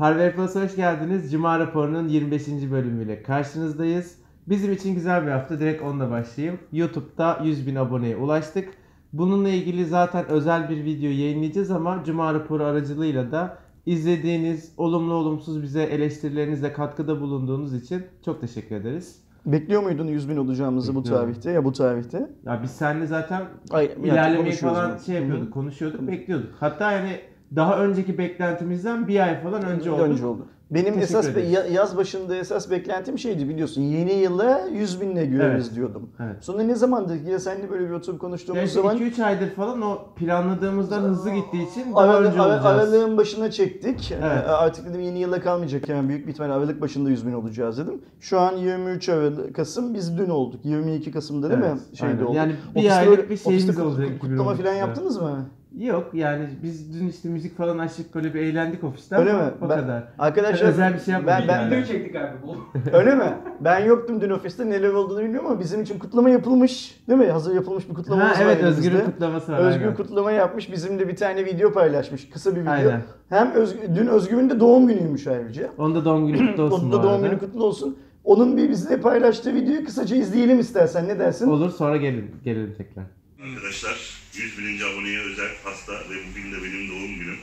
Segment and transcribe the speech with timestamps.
[0.00, 1.32] Harvey Plus'a hoş geldiniz.
[1.32, 2.48] Cuma raporunun 25.
[2.70, 4.18] bölümüyle karşınızdayız.
[4.48, 5.60] Bizim için güzel bir hafta.
[5.60, 6.58] Direkt onunla başlayayım.
[6.72, 8.68] YouTube'da 100 bin aboneye ulaştık.
[9.12, 15.62] Bununla ilgili zaten özel bir video yayınlayacağız ama Cuma raporu aracılığıyla da izlediğiniz, olumlu olumsuz
[15.62, 19.22] bize eleştirilerinizle katkıda bulunduğunuz için çok teşekkür ederiz.
[19.46, 21.26] Bekliyor muydun 100 bin olacağımızı bu Bekliyorum.
[21.26, 22.30] tarihte ya bu tarihte?
[22.46, 26.50] Ya biz seninle zaten Ay, yani ilerlemeyi konuşuyoruz falan şey yapıyorduk, konuşuyorduk, bekliyorduk.
[26.60, 30.02] Hatta yani daha önceki beklentimizden bir ay falan önce oldu.
[30.02, 30.46] Önce oldu.
[30.70, 33.82] Benim Teşekkür esas ya- yaz başında esas beklentim şeydi biliyorsun.
[33.82, 35.74] Yeni yıla 100 binle görürüz Evet.
[35.76, 36.10] diyordum.
[36.20, 36.36] Evet.
[36.40, 39.98] Sonra ne zamandır ya seninle böyle bir oturup konuştuğumuz Yani zaman 2-3 aydır falan o
[40.16, 42.66] planladığımızdan hızlı gittiği için daha Aralık, önce olacağız.
[42.66, 44.12] aralığın başına çektik.
[44.12, 44.22] Evet.
[44.46, 47.78] Ee, Artık dedim yeni yıla kalmayacak yani büyük bir ihtimalle Aralık başında 100 bin olacağız
[47.78, 48.00] dedim.
[48.20, 50.60] Şu an 23 Aralık, Kasım biz dün olduk.
[50.64, 51.80] 22 Kasım'da değil Evet, mi?
[51.96, 52.24] Şeyde aynen.
[52.24, 52.36] oldu.
[52.36, 54.62] Yani bir Ofiste aylık bir şeyimiz olacak Kutlama 2019'da.
[54.62, 55.46] falan yaptınız mı?
[55.78, 59.50] Yok yani biz dün işte müzik falan açtık böyle bir eğlendik ofiste Öyle ama mi?
[59.62, 60.02] o Ben- kadar.
[60.18, 61.70] Arkadaşlar Özel bir şey yapmadık ben, ben, yani.
[61.70, 62.56] Video çektik abi bu.
[62.96, 63.32] Öyle mi?
[63.60, 67.00] Ben yoktum dün ofiste neler olduğunu bilmiyorum ama bizim için kutlama yapılmış.
[67.08, 67.26] Değil mi?
[67.26, 69.12] Hazır yapılmış bir kutlamamız Ha var evet Özgür'ün elimizde.
[69.12, 69.58] kutlaması var.
[69.58, 69.96] Özgür aynen.
[69.96, 70.72] kutlama yapmış.
[70.72, 72.30] Bizimle bir tane video paylaşmış.
[72.30, 72.72] Kısa bir video.
[72.72, 73.02] Aynen.
[73.28, 75.68] Hem Özgür, dün Özgür'ün de doğum günüymüş ayrıca.
[75.78, 77.98] Onun da doğum günü kutlu olsun Onun da doğum günü kutlu olsun.
[78.24, 81.08] Onun bir bizle paylaştığı videoyu kısaca izleyelim istersen.
[81.08, 81.48] Ne dersin?
[81.48, 83.04] Olur sonra gelin, gelelim tekrar.
[83.44, 87.38] Arkadaşlar 100 bininci aboneye özel pasta ve bugün de benim doğum günüm.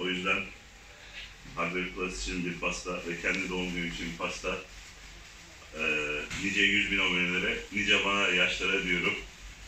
[0.00, 0.36] O yüzden
[1.56, 4.48] Hardware Plus için bir pasta ve kendi doğum günü için bir pasta.
[5.74, 5.82] Ee,
[6.44, 9.14] nice 100 bin abonelere, nice bana yaşlara diyorum.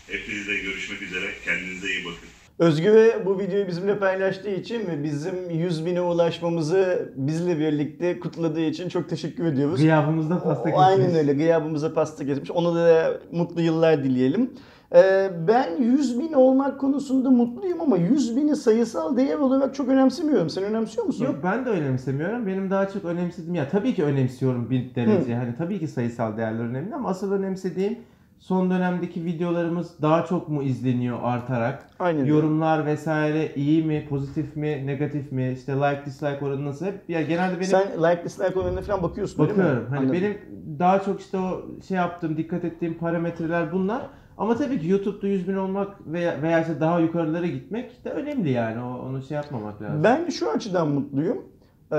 [0.06, 1.26] Hepinizle görüşmek üzere.
[1.44, 2.28] Kendinize iyi bakın.
[2.58, 8.88] Özgür'e bu videoyu bizimle paylaştığı için ve bizim 100 bine ulaşmamızı bizle birlikte kutladığı için
[8.88, 9.80] çok teşekkür ediyoruz.
[9.80, 10.80] Gıyabımızda pasta O- kesmiş.
[10.82, 11.32] Aynen öyle.
[11.32, 12.50] Gıyabımıza pasta kesmiş.
[12.50, 14.50] Ona da mutlu yıllar dileyelim.
[14.94, 20.50] Ee, ben 100 bin olmak konusunda mutluyum ama 100 bini sayısal değer olarak çok önemsemiyorum.
[20.50, 21.24] Sen önemsiyor musun?
[21.24, 22.46] Yok ben de önemsemiyorum.
[22.46, 25.34] Benim daha çok önemsediğim ya tabii ki önemsiyorum bir derece.
[25.34, 27.98] Hani tabii ki sayısal değerler önemli ama asıl önemsediğim
[28.38, 31.86] son dönemdeki videolarımız daha çok mu izleniyor artarak?
[31.98, 32.30] Aynen öyle.
[32.30, 35.52] Yorumlar vesaire iyi mi, pozitif mi, negatif mi?
[35.52, 36.86] İşte like dislike oranı nasıl?
[36.86, 39.58] Hep ya genelde benim Sen like dislike oranına falan bakıyorsun değil mi?
[39.58, 39.86] bakıyorum.
[39.88, 40.14] Hani Anladım.
[40.20, 40.38] benim
[40.78, 44.02] daha çok işte o şey yaptığım, dikkat ettiğim parametreler bunlar.
[44.38, 48.50] Ama tabii ki YouTube'da 100 bin olmak veya, veya işte daha yukarılara gitmek de önemli
[48.50, 48.82] yani.
[48.82, 50.04] O, onu şey yapmamak lazım.
[50.04, 51.44] Ben şu açıdan mutluyum.
[51.92, 51.96] Ee,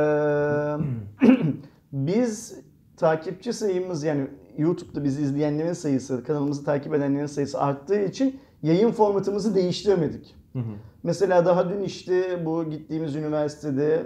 [1.94, 2.60] biz
[2.98, 9.56] takipçi sayımız yani YouTube'da bizi izleyenlerin sayısı, kanalımızı takip edenlerin sayısı arttığı için yayın formatımızı
[9.56, 10.36] değiştiremedik.
[10.54, 10.74] Hı hı.
[11.04, 14.04] Mesela daha dün işte bu gittiğimiz üniversitede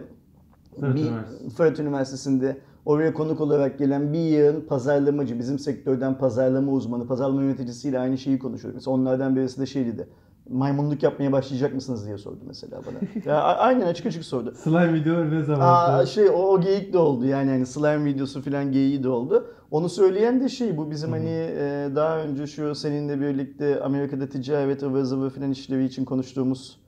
[0.79, 1.55] Fırat bir Üniversitesi.
[1.55, 7.99] Fırat Üniversitesi'nde oraya konuk olarak gelen bir yığın pazarlamacı, bizim sektörden pazarlama uzmanı, pazarlama yöneticisiyle
[7.99, 8.75] aynı şeyi konuşuyorduk.
[8.75, 10.07] Mesela onlardan birisi de şey dedi.
[10.49, 13.23] Maymunluk yapmaya başlayacak mısınız diye sordu mesela bana.
[13.33, 14.53] ya, aynen açık açık sordu.
[14.55, 15.99] Slime video ne zaman?
[15.99, 19.47] Aa, şey o, o geyik de oldu yani hani slime videosu falan geyiği de oldu.
[19.71, 24.83] Onu söyleyen de şey bu bizim hani e, daha önce şu seninle birlikte Amerika'da ticaret
[24.83, 26.79] ıvır zıvır falan işlevi için konuştuğumuz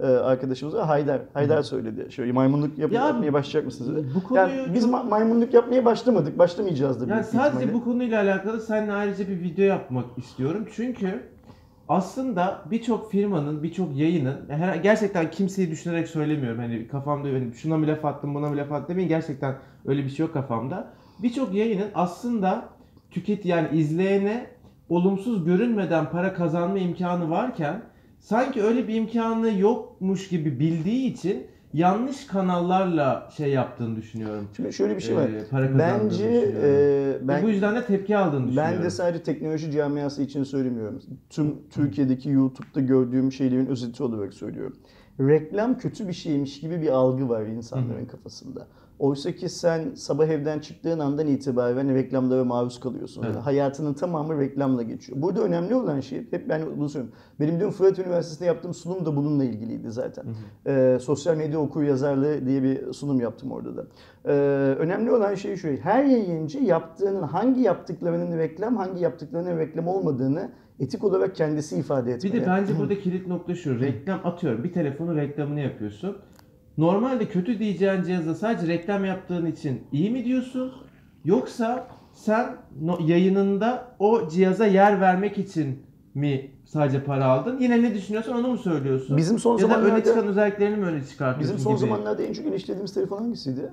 [0.00, 0.86] e, arkadaşımız var.
[0.86, 1.20] Haydar.
[1.34, 2.12] Haydar söyledi.
[2.12, 4.04] Şöyle maymunluk yap- Ya, yapmaya başlayacak mısınız?
[4.14, 6.38] bu konuyu Yani biz ma- maymunluk yapmaya başlamadık.
[6.38, 7.74] Başlamayacağız da Yani sadece ihtimalle.
[7.74, 10.66] bu konuyla alakalı seninle ayrıca bir video yapmak istiyorum.
[10.76, 11.22] Çünkü
[11.88, 16.58] aslında birçok firmanın, birçok yayının, her, gerçekten kimseyi düşünerek söylemiyorum.
[16.58, 19.08] Hani kafamda hani şuna mı laf attım, buna mı laf attım demeyin.
[19.08, 19.54] Gerçekten
[19.86, 20.90] öyle bir şey yok kafamda.
[21.22, 22.64] Birçok yayının aslında
[23.10, 24.46] tüket yani izleyene
[24.88, 27.82] olumsuz görünmeden para kazanma imkanı varken
[28.20, 34.48] sanki öyle bir imkanı yokmuş gibi bildiği için yanlış kanallarla şey yaptığını düşünüyorum.
[34.56, 35.28] Şimdi şöyle bir şey var.
[35.28, 38.74] Ee, para Bence e, ben bu yüzden de tepki aldığını düşünüyorum.
[38.76, 41.02] Ben de sadece teknoloji camiası için söylemiyorum.
[41.30, 44.76] Tüm Türkiye'deki YouTube'da gördüğüm şeylerin özeti olarak söylüyorum.
[45.20, 48.66] Reklam kötü bir şeymiş gibi bir algı var insanların kafasında.
[48.98, 53.22] Oysa ki sen sabah evden çıktığın andan itibaren reklamlara maruz kalıyorsun.
[53.22, 53.36] Evet.
[53.36, 55.22] Hayatının tamamı reklamla geçiyor.
[55.22, 57.18] Burada önemli olan şey, hep ben bunu söylüyorum.
[57.40, 60.24] Benim dün Fırat Üniversitesi'nde yaptığım sunum da bununla ilgiliydi zaten.
[60.66, 63.86] Ee, sosyal medya okur yazarlığı diye bir sunum yaptım orada da.
[64.24, 64.32] Ee,
[64.78, 71.04] önemli olan şey şu, her yayıncı yaptığının, hangi yaptıklarının reklam, hangi yaptıklarının reklam olmadığını etik
[71.04, 72.34] olarak kendisi ifade etmeli.
[72.34, 73.80] Bir de bence burada kilit nokta şu.
[73.80, 74.64] Reklam atıyorum.
[74.64, 76.16] Bir telefonun reklamını yapıyorsun.
[76.78, 80.72] Normalde kötü diyeceğin cihaza sadece reklam yaptığın için iyi mi diyorsun?
[81.24, 82.56] Yoksa sen
[83.06, 85.82] yayınında o cihaza yer vermek için
[86.14, 87.58] mi sadece para aldın?
[87.60, 89.16] Yine ne düşünüyorsun onu mu söylüyorsun?
[89.16, 91.80] Bizim son ya da öne zamanlarda- çıkan özelliklerini mi öne çıkartıyorsun Bizim son gibi?
[91.90, 93.70] zamanlarda en çok eleştirdiğimiz telefon hangisiydi?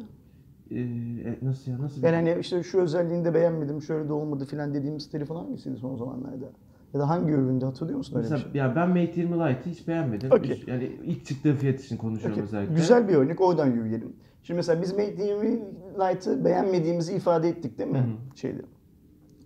[0.72, 1.82] Ee, e, nasıl ya?
[1.82, 5.78] Nasıl Yani hani işte şu özelliğini de beğenmedim, şöyle de olmadı filan dediğimiz telefon hangisiydi
[5.78, 6.46] son zamanlarda?
[6.96, 8.62] Ya da hangi üründe hatırlıyor musun öyle bir Mesela şey?
[8.62, 10.30] ya ben Mate 20 Lite'ı hiç beğenmedim.
[10.44, 12.76] Üst- Yani ilk çıktığı fiyat için konuşuyorum Okey, özellikle.
[12.76, 14.16] Güzel bir örnek oradan yürüyelim.
[14.44, 15.62] Şimdi mesela biz Mate 20
[16.00, 18.06] Lite'ı beğenmediğimizi ifade ettik değil mi?
[18.36, 18.62] Şeyde.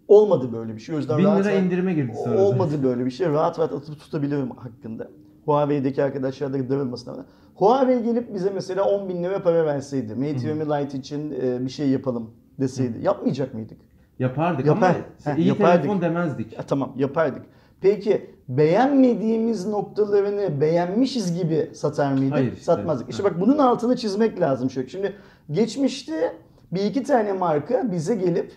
[0.07, 0.95] Olmadı böyle bir şey.
[0.95, 2.37] O yüzden 1000 rahat lira rahat- indirime girdi sonra.
[2.37, 3.27] Olmadı böyle bir şey.
[3.27, 5.07] Rahat rahat atıp tutabilirim hakkında.
[5.45, 7.25] Huawei'deki arkadaşlar da darılmasın ama.
[7.55, 10.15] Huawei gelip bize mesela 10 bin lira para verseydi.
[10.15, 12.99] Mate 20 Lite için e, bir şey yapalım deseydi.
[13.01, 13.77] Yapmayacak mıydık?
[14.19, 14.95] Yapardık Yapar.
[15.23, 15.81] ama Heh, iyi yapardık.
[15.83, 16.53] telefon demezdik.
[16.53, 17.41] Ya, tamam yapardık.
[17.81, 22.33] Peki beğenmediğimiz noktalarını beğenmişiz gibi satar mıydık?
[22.33, 22.63] Hayır işte.
[22.63, 23.09] Satmazdık.
[23.09, 24.89] İşte bak bunun altını çizmek lazım şöyle.
[24.89, 25.15] Şimdi
[25.51, 26.33] geçmişte
[26.71, 28.51] bir iki tane marka bize gelip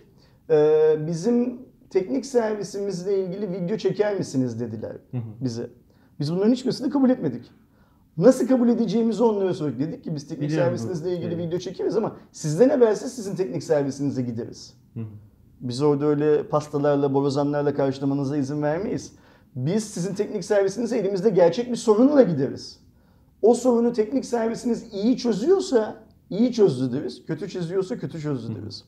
[0.50, 1.58] e, bizim
[1.90, 4.96] teknik servisimizle ilgili video çeker misiniz dediler
[5.40, 5.70] bize.
[6.20, 7.50] Biz bunların hiçbirisini kabul etmedik.
[8.16, 9.78] Nasıl kabul edeceğimizi onlara sorduk.
[9.80, 11.46] Dedik ki biz teknik Biliyorum servisinizle ilgili Evet.
[11.46, 14.74] video çekeriz ama sizden evvelse sizin teknik servisinize gideriz.
[14.94, 15.04] Hı hı.
[15.62, 19.12] Biz orada öyle pastalarla, borazanlarla karşılamanıza izin vermeyiz.
[19.56, 22.78] Biz sizin teknik servisinize elimizde gerçek bir sorunla gideriz.
[23.42, 25.94] O sorunu teknik servisiniz iyi çözüyorsa
[26.30, 27.26] iyi çözdü deriz.
[27.26, 28.84] Kötü çözüyorsa kötü çözdü deriz.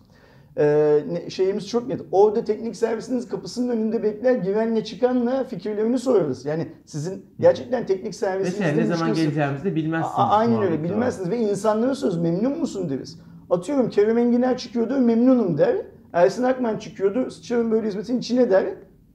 [0.59, 2.01] Ee, şeyimiz çok net.
[2.13, 6.45] Orada teknik servisiniz kapısının önünde bekler, girenle çıkanla fikirlerini sorarız.
[6.45, 10.15] Yani sizin gerçekten teknik servisinizde şey, ne zaman müşterisi- geleceğimizi de bilmezsiniz.
[10.17, 13.19] A- aynen öyle bilmezsiniz ve insanlara söz memnun musun deriz.
[13.51, 15.77] Atıyorum Kerem Enginer çıkıyordu memnunum der.
[16.15, 18.65] Ersin Akman çıkıyordu sıçarım böyle hizmetin içine der.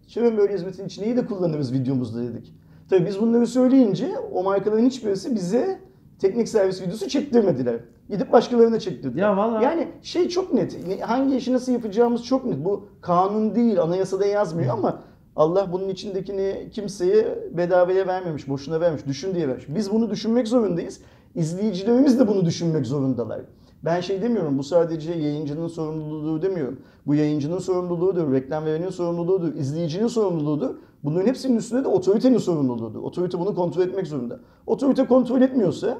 [0.01, 2.53] Sıçarım böyle hizmetin içine iyi de kullanırız videomuzda dedik.
[2.89, 5.79] Tabii biz bunları söyleyince o markaların hiçbirisi bize
[6.19, 7.75] teknik servis videosu çektirmediler.
[8.09, 9.21] Gidip başkalarına çektirdiler.
[9.23, 10.87] Ya vallahi- Yani şey çok net.
[10.87, 12.65] Ne- Hangi işi nasıl yapacağımız çok net.
[12.65, 14.99] Bu kanun değil, anayasada yazmıyor ama
[15.35, 19.65] Allah bunun içindekini kimseye bedavaya vermemiş, boşuna vermiş, düşün diye vermiş.
[19.69, 21.01] Biz bunu düşünmek zorundayız.
[21.35, 23.41] İzleyicilerimiz de bunu düşünmek zorundalar.
[23.85, 26.79] Ben şey demiyorum, bu sadece yayıncının sorumluluğu demiyorum.
[27.07, 30.69] Bu yayıncının sorumluluğudur, reklam verenin sorumluluğudur, izleyicinin sorumluluğudur.
[31.03, 32.99] Bunların hepsinin üstünde de otoritenin sorumluluğudur.
[33.03, 34.39] Otorite bunu kontrol etmek zorunda.
[34.67, 35.97] Otorite kontrol etmiyorsa,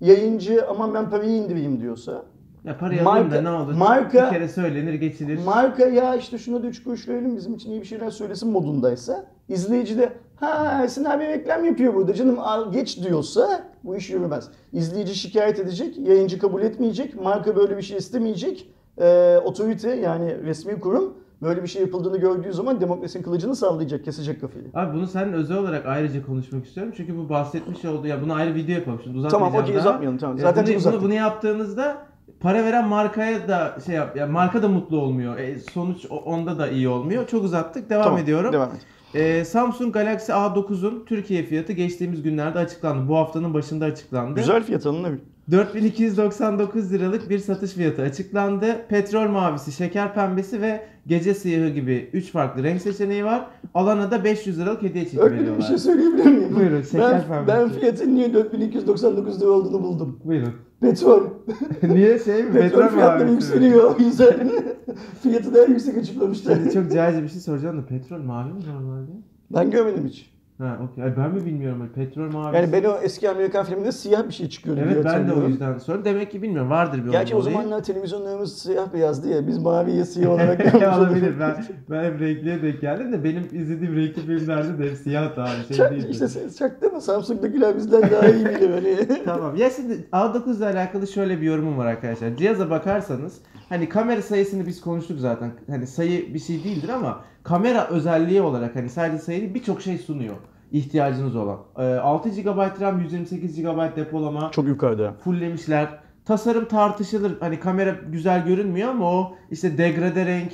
[0.00, 2.22] yayıncı aman ben parayı indireyim diyorsa,
[2.64, 3.72] Ya parayı alayım da Marka- ne olur?
[3.74, 5.38] marka- bir kere söylenir geçilir.
[5.44, 9.26] marka ya işte şuna da 3 kuruş verelim bizim için iyi bir şeyler söylesin modundaysa
[9.48, 10.48] izleyici de ha
[10.82, 14.48] Ersin abi reklam yapıyor burada canım al geç diyorsa bu iş yürümez.
[14.72, 18.68] İzleyici şikayet edecek, yayıncı kabul etmeyecek, marka böyle bir şey istemeyecek.
[19.00, 24.40] Ee, otorite yani resmi kurum böyle bir şey yapıldığını gördüğü zaman demokrasinin kılıcını sallayacak, kesecek
[24.40, 24.64] kafayı.
[24.74, 26.92] Abi bunu seninle özel olarak ayrıca konuşmak istiyorum.
[26.96, 29.80] Çünkü bu bahsetmiş olduğu ya bunu ayrı video yapalım şimdi Tamam uzatmayacağım okey daha.
[29.88, 30.36] uzatmayalım tamam.
[30.36, 31.00] Ya Zaten bunu, çok uzattık.
[31.00, 32.06] bunu, bunu yaptığınızda
[32.40, 35.38] para veren markaya da şey yap, ya marka da mutlu olmuyor.
[35.38, 37.26] E, sonuç onda da iyi olmuyor.
[37.26, 37.90] Çok uzattık.
[37.90, 38.52] Devam Tamam, ediyorum.
[38.52, 38.80] Devam et.
[39.16, 43.08] E, Samsung Galaxy A9'un Türkiye fiyatı geçtiğimiz günlerde açıklandı.
[43.08, 44.40] Bu haftanın başında açıklandı.
[44.40, 45.12] Güzel fiyat alınır.
[45.50, 48.66] 4299 liralık bir satış fiyatı açıklandı.
[48.88, 53.46] Petrol mavisi, şeker pembesi ve gece siyahı gibi 3 farklı renk seçeneği var.
[53.74, 56.56] Alana da 500 liralık hediye çeki Öyle bir şey söyleyebilir miyim?
[56.56, 57.58] Buyurun, şeker ben, pembesi.
[57.58, 60.20] ben fiyatın niye 4299 lira olduğunu buldum.
[60.24, 60.52] Buyurun.
[60.80, 61.22] Petrol.
[61.82, 62.52] Niye şey mi?
[62.52, 63.30] Petrol fiyatları mavisi mi?
[63.32, 64.50] yükseliyor o yüzden
[65.22, 66.54] fiyatı daha yüksek açıklamışlar.
[66.54, 69.10] Şimdi çok cahilce bir şey soracağım da petrol mavi mi normalde?
[69.50, 70.36] Ben görmedim hiç.
[70.58, 71.04] Ha okey.
[71.04, 71.90] Ay, Ben mi bilmiyorum.
[71.94, 72.56] Petrol mavi.
[72.56, 75.48] Yani ben o eski Amerikan filminde siyah bir şey çıkıyordu diye Evet ben de o
[75.48, 76.04] yüzden sordum.
[76.04, 76.70] Demek ki bilmiyorum.
[76.70, 79.46] Vardır bir Gerçi o zamanlar televizyonlarımız siyah beyazdı ya.
[79.46, 81.34] Biz maviye siyah olarak Olabilir.
[81.40, 85.46] Ben, ben hep renkliye denk geldim de benim izlediğim renkli filmlerde de hep siyah daha
[85.46, 86.08] şey Çak, değildi.
[86.10, 87.02] işte sen çaktı mı?
[87.02, 88.70] Samsung'dakiler bizden daha iyi bilir.
[88.70, 89.22] Hani.
[89.24, 89.56] Tamam.
[89.56, 92.36] Ya şimdi A9 ile alakalı şöyle bir yorumum var arkadaşlar.
[92.36, 95.50] Cihaza bakarsanız hani kamera sayısını biz konuştuk zaten.
[95.70, 99.98] Hani sayı bir şey değildir ama kamera özelliği olarak hani sadece sayı değil birçok şey
[99.98, 100.34] sunuyor
[100.72, 101.58] ihtiyacınız olan.
[101.78, 105.12] Ee, 6 GB RAM, 128 GB depolama Çok yukarıda.
[105.12, 105.88] fulllemişler.
[106.24, 107.40] Tasarım tartışılır.
[107.40, 110.52] Hani kamera güzel görünmüyor ama o işte degrade renk,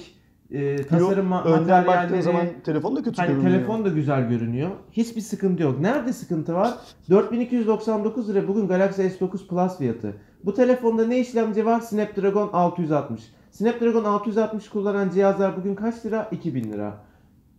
[0.52, 3.52] e, tasarım ma- Önden baktığın materyalleri, zaman telefon da kötü Hani görünüyor.
[3.52, 4.70] telefon da güzel görünüyor.
[4.92, 5.80] Hiçbir sıkıntı yok.
[5.80, 6.74] Nerede sıkıntı var?
[7.10, 10.14] 4299 lira bugün Galaxy S9 Plus fiyatı.
[10.44, 11.80] Bu telefonda ne işlemci var?
[11.80, 13.32] Snapdragon 660.
[13.50, 16.28] Snapdragon 660 kullanan cihazlar bugün kaç lira?
[16.32, 16.94] 2000 lira.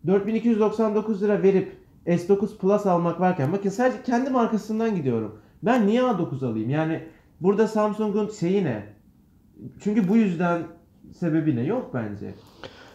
[0.08, 5.40] 4299 lira verip S9 Plus almak varken bakın sadece kendi markasından gidiyorum.
[5.64, 6.70] Ben niye A9 alayım?
[6.70, 7.04] Yani
[7.42, 8.84] burada Samsung'un şeyi ne?
[9.84, 10.62] Çünkü bu yüzden
[11.20, 11.64] sebebi ne?
[11.64, 12.34] Yok bence.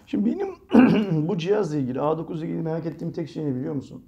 [0.09, 0.49] Şimdi benim
[1.29, 4.03] bu cihazla ilgili A9 ile ilgili merak ettiğim tek şey ne biliyor musun?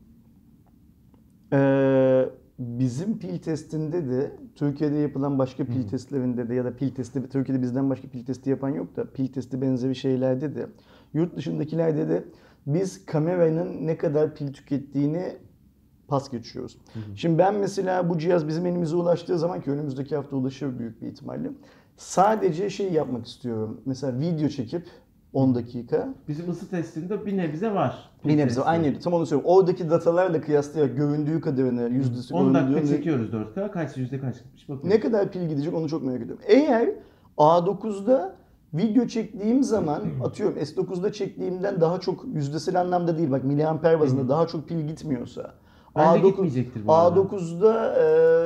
[1.53, 2.29] Ee,
[2.59, 7.63] bizim pil testinde de Türkiye'de yapılan başka pil testlerinde de ya da pil testi Türkiye'de
[7.63, 10.67] bizden başka pil testi yapan yok da pil testi benzeri şeylerde de
[11.15, 12.25] yurt dışındakilerde de
[12.67, 15.37] biz kameranın ne kadar pil tükettiğini
[16.09, 16.79] pas geçiyoruz.
[17.15, 21.07] Şimdi ben mesela bu cihaz bizim elimize ulaştığı zaman ki önümüzdeki hafta ulaşır büyük bir
[21.07, 21.51] ihtimalle.
[21.97, 23.81] Sadece şey yapmak istiyorum.
[23.87, 24.87] Mesela video çekip
[25.33, 26.15] 10 dakika.
[26.29, 28.11] Bizim ısı testinde bir nebze var.
[28.25, 29.57] Bir nebze aynı tam onu söylüyorum.
[29.57, 33.71] Oradaki datalarla kıyaslayarak göründüğü kadarını yüzdesi 10 dakika çekiyoruz 4K.
[33.71, 34.89] Kaç yüzde kaç gitmiş bakın.
[34.89, 36.45] Ne kadar pil gidecek onu çok merak ediyorum.
[36.47, 36.91] Eğer
[37.39, 38.37] A9'da
[38.75, 44.47] video çektiğim zaman atıyorum S9'da çektiğimden daha çok yüzdesel anlamda değil bak miliamper bazında daha
[44.47, 45.55] çok pil gitmiyorsa
[45.97, 47.21] Bence A9 gitmeyecektir bu arada.
[47.21, 47.95] A9'da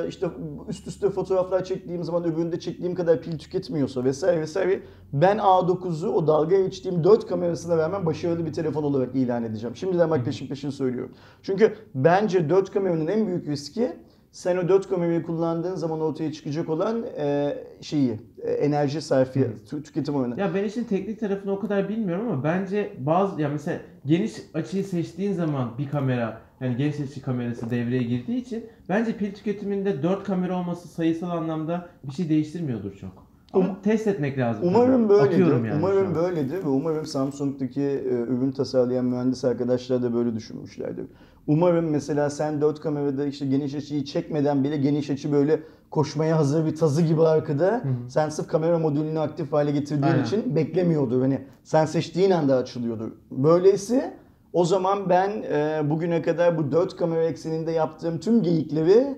[0.03, 0.27] e, işte
[0.69, 4.79] üst üste fotoğraflar çektiğim zaman öbüründe çektiğim kadar pil tüketmiyorsa vesaire vesaire
[5.13, 9.75] ben A9'u o dalga geçtiğim 4 kamerasına rağmen başarılı bir telefon olarak ilan edeceğim.
[9.75, 11.11] Şimdiden bak peşin peşin söylüyorum.
[11.43, 13.91] Çünkü bence 4 kameranın en büyük riski
[14.31, 19.83] sen o 4 kamerayı kullandığın zaman ortaya çıkacak olan e, şeyi, e, enerji sarfiyatı, tü-
[19.83, 20.39] tüketim oranı.
[20.39, 24.83] Ya ben işin teknik tarafını o kadar bilmiyorum ama bence bazı ya mesela geniş açıyı
[24.83, 30.23] seçtiğin zaman bir kamera yani geniş açı kamerası devreye girdiği için bence pil tüketiminde 4
[30.23, 33.25] kamera olması sayısal anlamda bir şey değiştirmiyordur çok.
[33.53, 34.63] Ama Um- test etmek lazım.
[34.67, 35.19] Umarım tabii.
[35.19, 35.47] böyledir.
[35.65, 41.05] Yani umarım böyledir ve umarım Samsung'daki e, ürün tasarlayan mühendis arkadaşlar da böyle düşünmüşlerdir.
[41.47, 45.59] Umarım mesela sen 4 kamerada işte geniş açıyı çekmeden bile geniş açı böyle
[45.89, 47.83] koşmaya hazır bir tazı gibi arkada.
[48.07, 50.23] Sen sırf kamera modülünü aktif hale getirdiğin Aynen.
[50.23, 51.21] için beklemiyordur.
[51.21, 53.11] Hani sen seçtiğin anda açılıyordur.
[53.31, 54.13] Böyleyse
[54.53, 59.17] o zaman ben e, bugüne kadar bu 4 kamera ekseninde yaptığım tüm geyikleri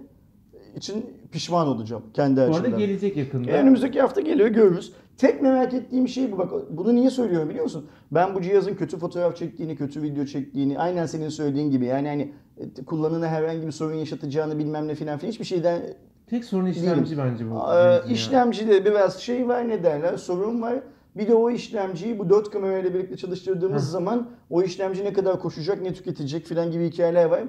[0.76, 2.80] için pişman olacağım kendi Bu arada açımdan.
[2.80, 3.52] gelecek yakında.
[3.52, 4.94] E, önümüzdeki hafta geliyor görürüz.
[5.18, 6.38] Tek merak ettiğim şey bu.
[6.38, 7.86] Bak bunu niye söylüyorum biliyor musun?
[8.12, 12.34] Ben bu cihazın kötü fotoğraf çektiğini, kötü video çektiğini, aynen senin söylediğin gibi yani hani
[12.58, 15.82] e, kullanana herhangi bir sorun yaşatacağını bilmem ne filan filan hiçbir şeyden
[16.30, 17.74] Tek sorun işlemci bence bu.
[17.74, 20.76] ee, işlemcide biraz şey var ne derler sorun var.
[21.18, 23.88] Bir de o işlemciyi bu 4 kamerayla birlikte çalıştırdığımız Heh.
[23.90, 27.44] zaman o işlemci ne kadar koşacak, ne tüketecek filan gibi hikayeler var.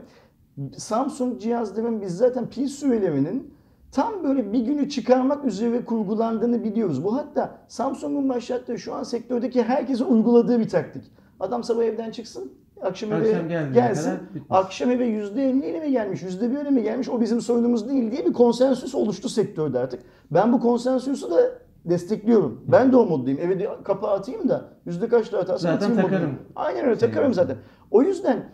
[0.76, 3.54] Samsung cihazların biz zaten pil sürelerinin
[3.92, 7.04] tam böyle bir günü çıkarmak üzere kurgulandığını biliyoruz.
[7.04, 11.04] Bu hatta Samsung'un başlattığı şu an sektördeki herkesin uyguladığı bir taktik.
[11.40, 13.42] Adam sabah evden çıksın, akşam, eve
[13.74, 14.12] gelsin.
[14.50, 18.32] Akşam eve %50 ile mi gelmiş, %1 mi gelmiş o bizim sorunumuz değil diye bir
[18.32, 20.00] konsensüs oluştu sektörde artık.
[20.30, 21.52] Ben bu konsensüsü de
[21.84, 22.64] destekliyorum.
[22.68, 23.38] Ben de o moddayım.
[23.40, 26.12] Eve de kapağı atayım da yüzde kaç da atarsam Zaten atayım takarım.
[26.22, 26.38] modundayım.
[26.56, 27.44] Aynen öyle Şey takarım yaptım.
[27.48, 27.56] zaten.
[27.90, 28.44] O yüzden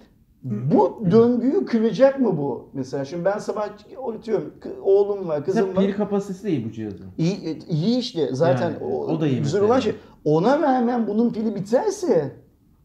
[0.43, 2.71] bu döngüyü kıracak mı bu?
[2.75, 3.69] Mesela şimdi ben sabah
[4.15, 5.87] atıyorum oğlum var, kızım Mesela var.
[5.87, 7.07] pil kapasitesi de iyi bu cihazın.
[7.19, 9.95] İyi, iyi işte zaten Yani, o, o da iyi güzel olan şey.
[10.25, 12.33] Ona rağmen bunun pili biterse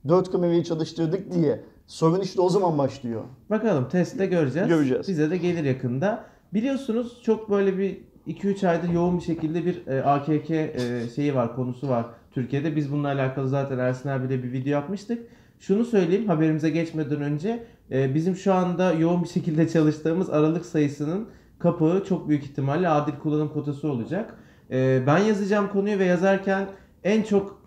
[0.09, 3.23] 4 kamerayı çalıştırdık diye sorun işte o zaman başlıyor.
[3.49, 4.67] Bakalım testte göreceğiz.
[4.67, 5.07] Göreceğiz.
[5.07, 6.25] Bize de gelir yakında.
[6.53, 7.97] Biliyorsunuz çok böyle bir
[8.27, 12.75] 2-3 aydır yoğun bir şekilde bir e, AKK e, şeyi var, konusu var Türkiye'de.
[12.75, 15.27] Biz bununla alakalı zaten Ersin abiyle bir video yapmıştık.
[15.59, 21.27] Şunu söyleyeyim haberimize geçmeden önce e, bizim şu anda yoğun bir şekilde çalıştığımız aralık sayısının
[21.59, 24.37] kapağı çok büyük ihtimalle adil kullanım kotası olacak.
[24.71, 26.67] E, ben yazacağım konuyu ve yazarken
[27.03, 27.61] en çok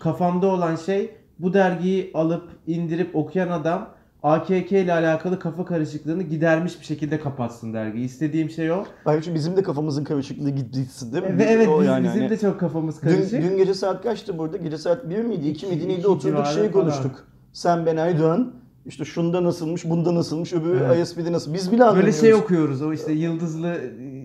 [0.00, 3.88] kafamda olan şey bu dergiyi alıp indirip okuyan adam
[4.22, 8.04] AKK ile alakalı kafa karışıklığını gidermiş bir şekilde kapatsın dergiyi.
[8.04, 8.84] İstediğim şey o.
[9.04, 11.38] Ayrıca bizim de kafamızın karışıklığı gitsin değil mi?
[11.38, 13.42] Ve evet O biz- yani bizim hani- de çok kafamız Dün, karışık.
[13.42, 14.56] dün gece saat kaçtı burada?
[14.56, 16.06] Gece saat 1 miydi, 2 miydi neydi?
[16.08, 16.72] Oturduk şey falan.
[16.72, 17.24] konuştuk.
[17.52, 18.52] Sen ben Aydoğan,
[18.86, 21.06] işte şunda nasılmış, bunda nasılmış, öbürü Evet.
[21.06, 21.54] ISP'de nasıl.
[21.54, 22.20] Biz bile Böyle anlamıyoruz.
[22.20, 22.82] şey okuyoruz.
[22.82, 23.76] O işte yıldızlı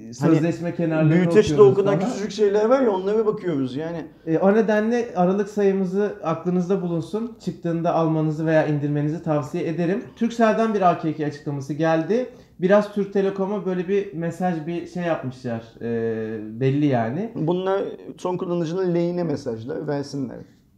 [0.09, 2.09] e, sözleşme kenarlarını Büyüteçte okunan falan.
[2.09, 4.05] küçücük şeyler var ya onlara bakıyoruz yani.
[4.27, 7.37] E, o nedenle aralık sayımızı aklınızda bulunsun.
[7.45, 10.03] Çıktığında almanızı veya indirmenizi tavsiye ederim.
[10.15, 12.29] Turkcell'den bir AKK açıklaması geldi.
[12.59, 15.61] Biraz Türk Telekom'a böyle bir mesaj bir şey yapmışlar.
[15.81, 17.31] E, belli yani.
[17.35, 17.81] Bunlar
[18.17, 20.37] son kullanıcının lehine mesajlar versinler.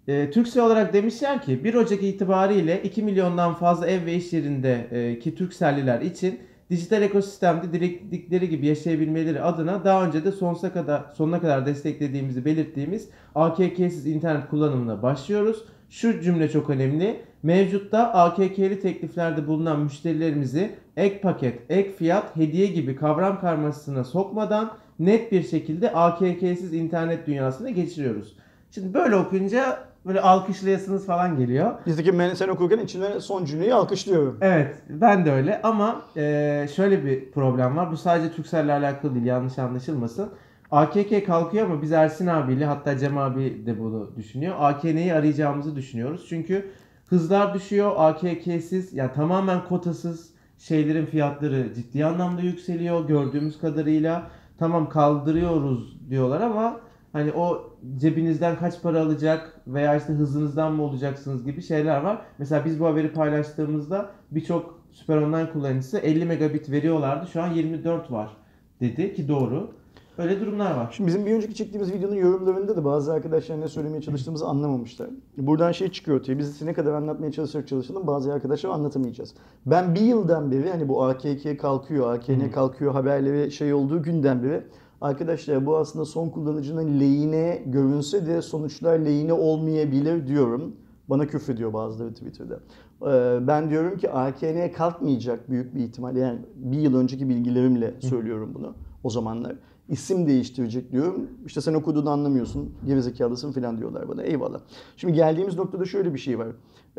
[0.10, 4.88] E, Turkcell olarak demişler ki 1 Ocak itibariyle 2 milyondan fazla ev ve iş yerinde
[4.92, 11.04] e, ki Turkcell'liler için dijital ekosistemde dilektikleri gibi yaşayabilmeleri adına daha önce de sonsuza kadar
[11.14, 15.64] sonuna kadar desteklediğimizi belirttiğimiz AKK'siz internet kullanımına başlıyoruz.
[15.90, 17.22] Şu cümle çok önemli.
[17.44, 25.32] Mevcutta AKK'li tekliflerde bulunan müşterilerimizi ek paket, ek fiyat, hediye gibi kavram karmaşasına sokmadan net
[25.32, 28.36] bir şekilde AKK'siz internet dünyasına geçiriyoruz.
[28.72, 31.72] Şimdi böyle okuyunca böyle alkışlayasınız falan geliyor.
[31.86, 34.38] Bizdeki ben sen okurken içinden son cümleyi alkışlıyorum.
[34.42, 37.92] Evet ben de öyle ama e, şöyle bir problem var.
[37.92, 40.30] Bu sadece Turkcell'le alakalı değil yanlış anlaşılmasın.
[40.72, 44.56] AKK kalkıyor ama biz Ersin abiyle hatta Cem abi de bunu düşünüyor.
[44.60, 46.26] AKN'yi arayacağımızı düşünüyoruz.
[46.30, 46.72] Çünkü
[47.06, 47.92] hızlar düşüyor.
[47.98, 50.30] AKK'siz yani tamamen kotasız
[50.60, 54.28] şeylerin fiyatları ciddi anlamda yükseliyor gördüğümüz kadarıyla.
[54.60, 56.80] Tamam kaldırıyoruz diyorlar ama
[57.14, 62.22] hani o cebinizden kaç para alacak veya işte hızınızdan mı olacaksınız gibi şeyler var.
[62.38, 67.28] Mesela biz bu haberi paylaştığımızda birçok süper online kullanıcısı 50 megabit veriyorlardı.
[67.28, 68.38] Şu an 24 var
[68.82, 69.80] dedi ki doğru.
[70.18, 70.94] Öyle durumlar var.
[70.98, 75.10] Şimdi bizim bir önceki çektiğimiz videonun yorumlarında da bazı arkadaşlar ne söylemeye çalıştığımızı anlamamışlar.
[75.38, 76.40] Buradan şey çıkıyor ortaya.
[76.40, 79.34] Biz ne kadar anlatmaya çalışırsak çalışalım bazı arkadaşlar anlatamayacağız.
[79.66, 84.64] Ben bir yıldan beri hani bu AKK kalkıyor, AKN kalkıyor haberleri şey olduğu günden beri
[85.02, 90.76] arkadaşlar bu aslında son kullanıcının lehine görünse de sonuçlar lehine olmayabilir diyorum.
[91.10, 92.60] Bana küfrediyor bazıları Twitter'da.
[93.02, 96.16] Ee, Ben diyorum ki AKN kalkmayacak büyük bir ihtimal.
[96.16, 99.56] Yani bir yıl önceki bilgilerimle söylüyorum bunu o zamanlar.
[99.90, 101.28] İsim değiştirecek diyorum.
[101.46, 104.24] İşte sen okuduğunu anlamıyorsun, gerizekalısın falan diyorlar bana.
[104.24, 104.60] Eyvallah.
[104.98, 106.48] Şimdi geldiğimiz noktada şöyle bir şey var.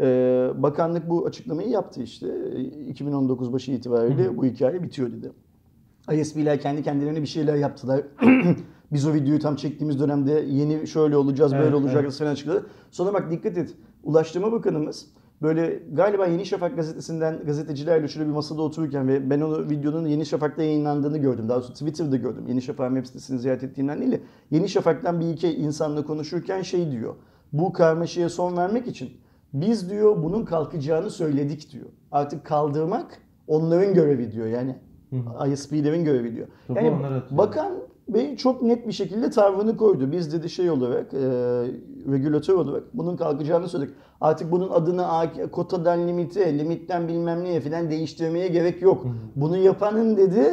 [0.01, 2.27] Ee, bakanlık bu açıklamayı yaptı işte.
[2.89, 5.33] 2019 başı itibariyle bu hikaye bitiyor dedi.
[6.13, 8.03] ISP'ler kendi kendilerine bir şeyler yaptılar.
[8.93, 12.19] Biz o videoyu tam çektiğimiz dönemde yeni şöyle olacağız, böyle Evet, olacağız evet.
[12.19, 12.67] falan açıkladı.
[12.91, 13.75] Sonra bak dikkat et.
[14.05, 15.07] Ulaştırma Bakanımız
[15.43, 20.27] böyle galiba Yeni Şafak gazetesinden gazetecilerle şöyle bir masada otururken ve ben onu videonun Yeni
[20.27, 21.49] Şafak'ta yayınlandığını gördüm.
[21.49, 22.45] Daha sonra Twitter'da gördüm.
[22.49, 26.91] Yeni Şafak'ın web sitesini ziyaret ettiğimden değil de Yeni Şafak'tan bir iki insanla konuşurken şey
[26.91, 27.15] diyor.
[27.53, 29.11] Bu karmaşaya son vermek için
[29.53, 31.87] biz diyor bunun kalkacağını söyledik diyor.
[32.13, 34.77] Artık kaldırmak onların görevi diyor yani.
[35.53, 36.47] ISP'lerin görevi diyor.
[36.69, 37.73] Topu Yani bakan
[38.15, 40.13] Bey çok net bir şekilde tavrını koydu.
[40.13, 41.19] Biz dedi şey olarak, e,
[42.13, 43.95] regülatör olarak bunun kalkacağını söyledik.
[44.21, 45.07] Artık bunun adını
[45.53, 49.07] kotadan limite, limitten bilmem neye falan değiştirmeye gerek yok.
[49.37, 50.45] Bunu yapanın dedi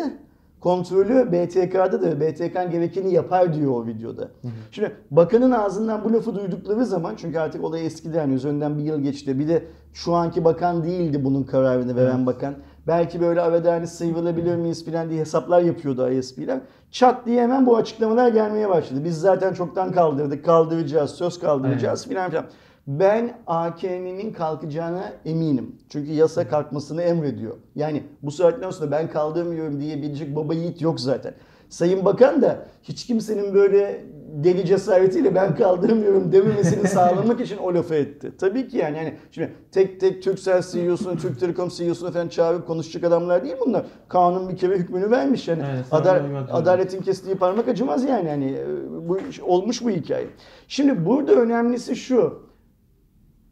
[0.59, 2.21] kontrolü BTK'dadır.
[2.21, 4.27] BTK gerekeni yapar diyor o videoda.
[4.71, 8.99] Şimdi bakanın ağzından bu lafı duydukları zaman çünkü artık olay eskidi yani üzerinden bir yıl
[8.99, 9.39] geçti.
[9.39, 12.55] Bir de şu anki bakan değildi bunun kararını veren bakan.
[12.87, 16.59] Belki böyle arada hani sıyrılabilir miyiz falan diye hesaplar yapıyordu ISP'ler.
[16.91, 19.01] Çat diye hemen bu açıklamalar gelmeye başladı.
[19.05, 22.45] Biz zaten çoktan kaldırdık, kaldıracağız, söz kaldıracağız filan filan.
[22.87, 25.75] Ben AKN'nin kalkacağına eminim.
[25.89, 27.55] Çünkü yasa kalkmasını emrediyor.
[27.75, 31.33] Yani bu saatten sonra ben kaldırmıyorum diyebilecek baba yiğit yok zaten.
[31.69, 37.95] Sayın Bakan da hiç kimsenin böyle deli cesaretiyle ben kaldırmıyorum dememesini sağlamak için o lafı
[37.95, 38.31] etti.
[38.37, 43.03] Tabii ki yani, yani şimdi tek tek Turkcell CEO'sunu, Türk Telekom CEO'sunu falan çağırıp konuşacak
[43.03, 43.85] adamlar değil bunlar.
[44.07, 45.63] Kanun bir kere hükmünü vermiş yani.
[45.73, 48.27] Evet, Adal- adaletin kestiği parmak acımaz yani.
[48.27, 48.65] yani e,
[49.09, 50.27] bu olmuş bu hikaye.
[50.67, 52.46] Şimdi burada önemlisi şu.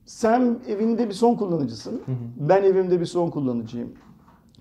[0.06, 2.02] Sen evinde bir son kullanıcısın.
[2.40, 3.94] Ben evimde bir son kullanıcıyım.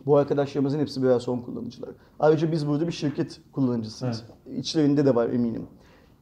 [0.06, 1.90] Bu arkadaşlarımızın hepsi birer son kullanıcılar.
[2.20, 4.24] Ayrıca biz burada bir şirket kullanıcısıyız.
[4.56, 5.66] İçlerinde de var eminim.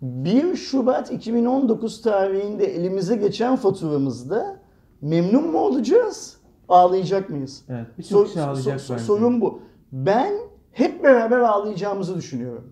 [0.02, 4.60] 1 Şubat 2019 tarihinde elimize geçen faturamızda
[5.00, 6.36] memnun mu olacağız?
[6.68, 7.64] Ağlayacak mıyız?
[7.68, 7.86] Evet.
[7.98, 9.04] Birçok Sor- kişi ağlayacak so- so- bence.
[9.04, 9.60] Sorun bu.
[9.92, 10.32] Ben
[10.72, 12.64] hep beraber ağlayacağımızı düşünüyorum.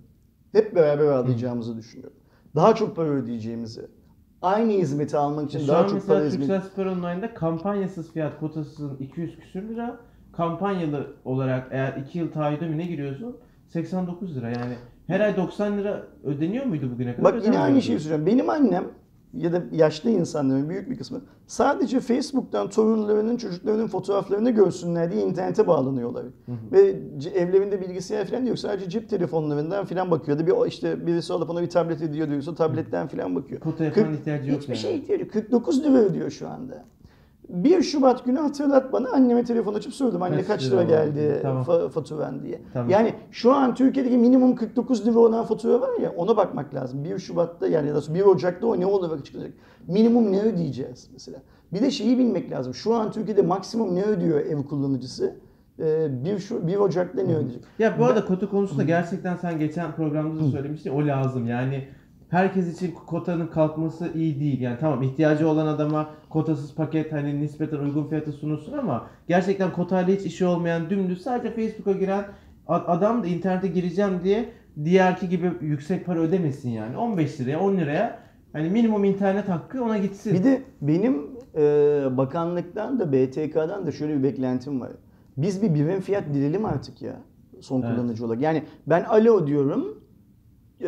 [0.53, 2.17] Hep beraber ağlayacağımızı düşünüyorum.
[2.55, 3.87] Daha çok para ödeyeceğimizi.
[4.43, 6.37] Aynı hizmeti almak için Şu daha çok para hizmeti.
[6.39, 10.01] Türksel Spor Online'da kampanyasız fiyat kotasının 200 küsür lira.
[10.33, 13.37] Kampanyalı olarak eğer 2 yıl taahhüde mi ne giriyorsun?
[13.69, 14.75] 89 lira yani.
[15.07, 17.35] Her ay 90 lira ödeniyor muydu bugüne kadar?
[17.35, 18.27] Bak yine aynı şeyi söyleyeceğim.
[18.27, 18.85] Benim annem
[19.35, 25.67] ya da yaşlı insanların büyük bir kısmı sadece Facebook'tan torunlarının çocuklarının fotoğraflarını görsünler diye internete
[25.67, 26.25] bağlanıyorlar.
[26.73, 28.59] Ve ce- evlerinde bilgisayar falan yok.
[28.59, 30.47] Sadece cep telefonlarından falan bakıyordu.
[30.47, 33.61] Bir o işte birisi alıp ona bir tablet hediye ediyorsa tabletten falan bakıyor.
[33.95, 34.81] Kırk- ihtiyacı yok Hiçbir yani.
[34.83, 35.33] şey ihtiyacı yok.
[35.33, 36.85] 49 lira ödüyor şu anda.
[37.51, 41.63] 1 Şubat günü hatırlat bana anneme telefon açıp sordum anne Kaç lira geldi Tamam.
[41.63, 42.61] fa- faturan diye.
[42.73, 42.91] Tamam.
[42.91, 47.05] Yani şu an Türkiye'deki minimum 49 lira olan fatura var ya ona bakmak lazım.
[47.05, 49.51] 1 Şubat'ta yani ya da 1 Ocak'ta o ne olarak çıkacak?
[49.89, 51.39] Minimum ne ödeyeceğiz mesela?
[51.73, 52.75] Bir de şeyi bilmek lazım.
[52.75, 55.35] Şu an Türkiye'de maksimum ne ödüyor ev kullanıcısı?
[55.79, 57.63] Ee, 1, şu, 1 Ocak'ta ne ödeyecek?
[57.79, 61.47] Ya bu arada kota konusunda gerçekten sen geçen programda da söylemiştin o lazım.
[61.47, 61.89] Yani
[62.31, 64.61] herkes için kotanın kalkması iyi değil.
[64.61, 70.15] Yani tamam ihtiyacı olan adama kotasız paket hani nispeten uygun fiyata sunulsun ama gerçekten kotayla
[70.15, 72.25] hiç işi olmayan dümdüz sadece Facebook'a giren
[72.69, 74.49] adam da internete gireceğim diye
[74.85, 76.97] diğerki gibi yüksek para ödemesin yani.
[76.97, 78.19] 15 liraya 10 liraya
[78.53, 80.35] hani minimum internet hakkı ona gitsin.
[80.35, 81.63] Bir de benim e,
[82.17, 84.91] bakanlıktan da BTK'dan da şöyle bir beklentim var.
[85.37, 87.17] Biz bir birim fiyat dilelim artık ya
[87.61, 87.95] son Evet.
[87.97, 88.43] kullanıcı olarak.
[88.43, 90.00] Yani ben alo diyorum.
[90.81, 90.87] E,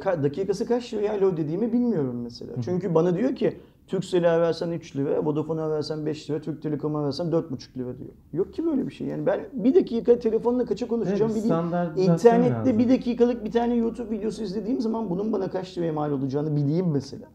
[0.00, 2.52] ka- dakikası kaç liraya alo dediğimi bilmiyorum mesela.
[2.64, 7.30] Çünkü bana diyor ki Turkcell'i ararsan 3 lira, Vodafone'u ararsan 5 lira, Türk Telekom'u ararsan
[7.30, 8.10] 4,5 lira diyor.
[8.32, 9.06] Yok ki böyle bir şey.
[9.06, 12.12] Yani ben bir dakika telefonla kaça konuşacağım Evet, bileyim.
[12.12, 12.78] İnternette lazım.
[12.78, 16.86] bir dakikalık bir tane YouTube videosu izlediğim zaman bunun bana kaç liraya mal olacağını bileyim
[16.92, 17.26] mesela.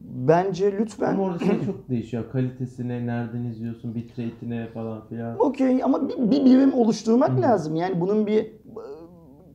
[0.00, 2.24] Bence lütfen Ama orada şey çok değişiyor.
[2.32, 5.38] Kalitesine, nereden izliyorsun, bitrate'ine falan filan.
[5.38, 7.74] Okey ama bir, bir birim oluşturmak lazım.
[7.76, 8.46] Yani bunun bir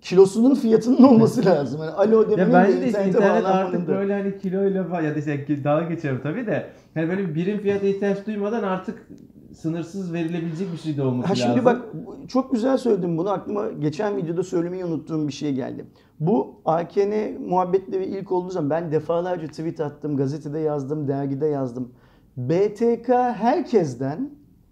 [0.02, 1.82] kilosunun fiyatının olması lazım.
[1.82, 5.20] Yani alo demenin Ya bence de işte internet artık böyle hani kiloyla falan ya da
[5.20, 9.08] işte dalga geçiyorum tabii de hani böyle bir birim fiyata ihtiyaç duymadan artık
[9.56, 11.46] sınırsız verilebilecek bir şey de olması Ha lazım.
[11.48, 11.82] şimdi bak
[12.28, 13.30] çok güzel söyledin bunu.
[13.30, 15.86] Aklıma geçen videoda söylemeyi unuttuğum bir şey geldi.
[16.20, 17.14] Bu AKN
[17.48, 21.92] muhabbetleri ilk olduğu zaman ben defalarca tweet attım, gazetede yazdım, dergide yazdım.
[22.38, 24.30] BTK herkesten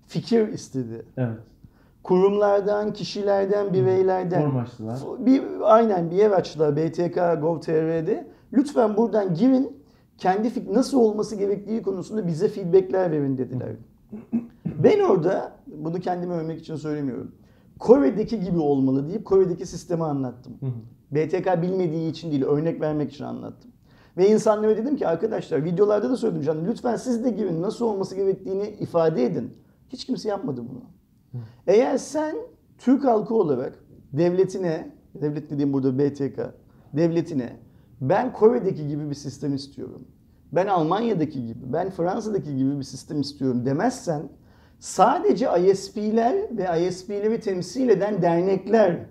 [0.07, 1.05] fikir istedi.
[1.17, 1.37] Evet.
[2.05, 4.55] Kurumlardan, kişilerden, bireylerden.
[4.55, 4.99] Açtılar.
[5.19, 8.27] Bir, aynen bir yer açtılar BTK Gov.tr'de.
[8.53, 9.77] Lütfen buradan girin.
[10.17, 13.69] Kendi nasıl olması gerektiği konusunda bize feedbackler verin dediler.
[14.65, 17.31] Ben orada bunu kendime övmek için söylemiyorum.
[17.79, 20.53] Kore'deki gibi olmalı deyip Kore'deki sistemi anlattım.
[21.11, 23.71] BTK bilmediği için değil, örnek vermek için anlattım.
[24.17, 28.15] Ve insanlara dedim ki arkadaşlar videolarda da söyledim canım lütfen siz de girin nasıl olması
[28.15, 29.53] gerektiğini ifade edin.
[29.89, 30.94] Hiç kimse yapmadı bunu.
[31.67, 32.35] Eğer sen
[32.77, 33.79] Türk halkı olarak
[34.13, 36.39] devletine, devlet dediğim burada BTK,
[36.93, 37.53] devletine
[38.01, 40.07] ben Kore'deki gibi bir sistem istiyorum.
[40.51, 44.29] Ben Almanya'daki gibi, ben Fransa'daki gibi bir sistem istiyorum demezsen
[44.79, 49.05] sadece ISP'ler ve ISP'leri temsil eden dernekler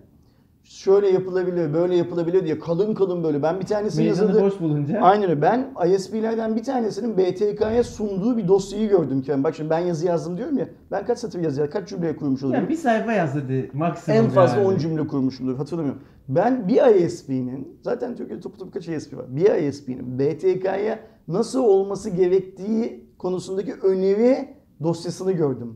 [0.64, 3.42] şöyle yapılabilir, böyle yapılabilir diye kalın kalın böyle.
[3.42, 4.42] Ben bir tanesini Meydanı yazıldı.
[4.44, 5.00] boş bulunca.
[5.00, 5.42] Aynen öyle.
[5.42, 9.44] Ben ISP'lerden bir tanesinin BTK'ya sunduğu bir dosyayı gördüm ki.
[9.44, 10.68] Bak şimdi ben yazı yazdım diyorum ya.
[10.90, 12.54] Ben kaç satır yazı kaç cümle kurmuş olurum?
[12.54, 14.66] Yani bir sayfa yaz hadi maksimum en fazla yani.
[14.68, 16.02] 10 cümle kurmuşumdur hatırlamıyorum.
[16.28, 19.36] Ben bir ISP'nin zaten Türkiye'de topu topu kaç ISP var?
[19.36, 20.98] Bir ISP'nin BTK'ya
[21.28, 24.48] nasıl olması gerektiği konusundaki öneri
[24.82, 25.74] dosyasını gördüm.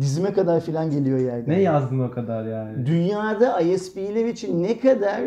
[0.00, 1.50] Dizime kadar filan geliyor yerden.
[1.50, 2.86] Ne yazdın o kadar yani?
[2.86, 5.20] Dünyada ISP'ler için ne kadar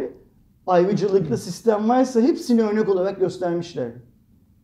[0.67, 3.87] ayrıcalıklı sistem varsa hepsini örnek olarak göstermişler.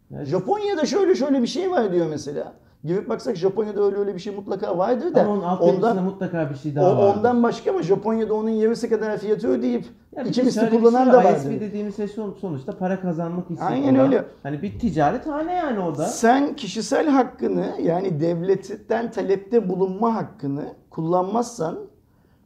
[0.10, 2.54] Yani- Japonya'da şöyle şöyle bir şey var diyor mesela.
[2.84, 6.50] Girip baksak Japonya'da öyle öyle bir şey mutlaka vardır da Ama onun altyapısında ondan mutlaka
[6.50, 7.16] bir şey daha var.
[7.16, 11.18] ondan başka ama Japonya'da onun yarısı kadar fiyatı ödeyip Ya iki misli kullanan şey da
[11.18, 11.38] var, vardır.
[11.52, 14.26] ISP dediğimiz şey son- sonuçta para kazanmak için Aynen olan, öyle.
[14.44, 16.06] Hani bir ticaret hane yani o da.
[16.06, 21.80] Sen kişisel hakkını yani devletten talepte bulunma hakkını kullanmazsan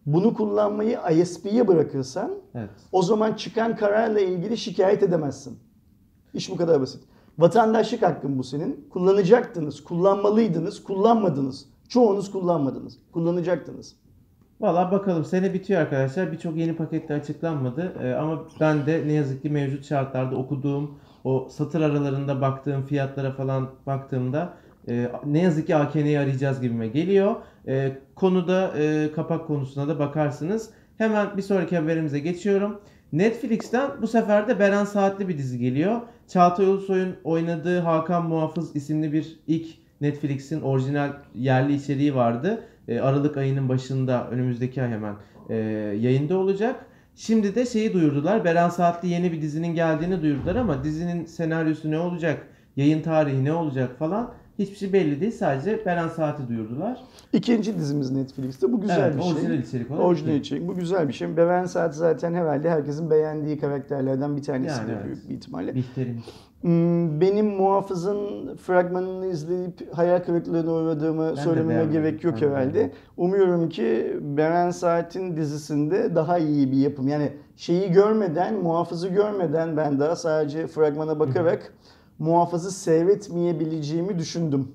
[0.06, 2.70] bunu kullanmayı ISP'ye bırakırsan Evet.
[2.92, 5.60] o zaman çıkan kararla ilgili şikayet edemezsin.
[6.34, 7.04] İş bu kadar basit.
[7.38, 8.88] Vatandaşlık hakkın bu senin.
[8.90, 11.66] Kullanacaktınız, kullanmalıydınız, kullanmadınız.
[11.90, 12.98] Çoğunuz kullanmadınız.
[13.12, 13.96] Kullanacaktınız.
[14.62, 16.32] Valla bakalım sene bitiyor arkadaşlar.
[16.32, 17.94] Birçok yeni pakette açıklanmadı.
[18.04, 23.32] Ee, ama ben de ne yazık ki mevcut şartlarda okuduğum o satır aralarında baktığım fiyatlara
[23.32, 24.54] falan baktığımda
[24.88, 27.36] e, ne yazık ki AKN'yi arayacağız gibime geliyor.
[27.68, 30.70] E, konuda e, kapak konusuna da bakarsınız.
[30.98, 32.82] Hemen bir sonraki haberimize geçiyorum.
[33.14, 36.02] Netflix'ten bu sefer de Beren Saatli bir dizi geliyor.
[36.28, 39.68] Çağatay Ulusoy'un oynadığı Hakan Muhafız isimli bir ilk
[40.02, 42.64] Netflix'in orijinal yerli içeriği vardı.
[42.88, 45.16] E, Aralık ayının başında önümüzdeki ay hemen
[45.50, 45.56] e,
[46.00, 46.86] yayında olacak.
[47.16, 48.46] Şimdi de şeyi duyurdular.
[48.46, 52.48] Beren Saatli yeni bir dizinin geldiğini duyurdular ama dizinin senaryosu ne olacak?
[52.76, 55.32] Yayın tarihi ne olacak falan hiçbir şey belli değil.
[55.32, 57.04] Sadece Beren Saat'i duyurdular.
[57.34, 58.72] İkinci dizimiz Netflix'te.
[58.72, 59.32] Bu güzel evet, bir şey.
[59.32, 60.06] orijinal içerik olarak.
[60.06, 60.68] Orijinal içerik.
[60.68, 61.38] Bu güzel bir şey.
[61.38, 65.06] Beren Saat zaten herhalde herkesin beğendiği karakterlerden bir tanesi Yani de evet.
[65.06, 65.76] büyük bir ihtimalle.
[65.76, 66.20] Bihter'in.
[66.62, 72.74] Hmm, Benim muhafızın fragmanını izleyip hayal kırıklığına uğradığımı de söylememe gerek yok Ben de herhalde.
[72.74, 72.98] beğenmedim.
[73.18, 77.08] Umuyorum ki Beren Saat'in dizisinde daha iyi bir yapım.
[77.08, 81.74] Yani şeyi görmeden, muhafızı görmeden ben daha sadece fragmana bakarak
[82.24, 84.68] muhafızı seyretmeyebileceğimi düşündüm.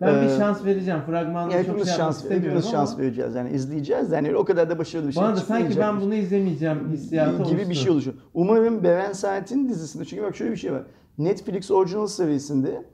[0.00, 1.00] Ben bir Ee, şans vereceğim.
[1.06, 3.34] Fragmanda çok hepimiz şey şans, istemiyorum ama şans vereceğiz.
[3.34, 4.12] Yani izleyeceğiz.
[4.12, 7.58] Yani o kadar da başarılı bir şey bana da sanki ben bunu izlemeyeceğim hissiyatı gibi
[7.60, 7.82] bir oluştu.
[7.82, 8.16] şey oluşuyor.
[8.34, 10.82] Umarım Beren Saat'in dizisinde çünkü bak şöyle bir şey var.
[11.18, 12.84] Netflix orijinal seviyesinde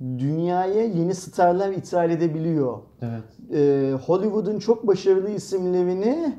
[0.00, 2.78] dünyaya yeni starlar ithal edebiliyor.
[3.02, 3.52] Evet.
[3.54, 6.38] Ee, Hollywood'un çok başarılı isimlerini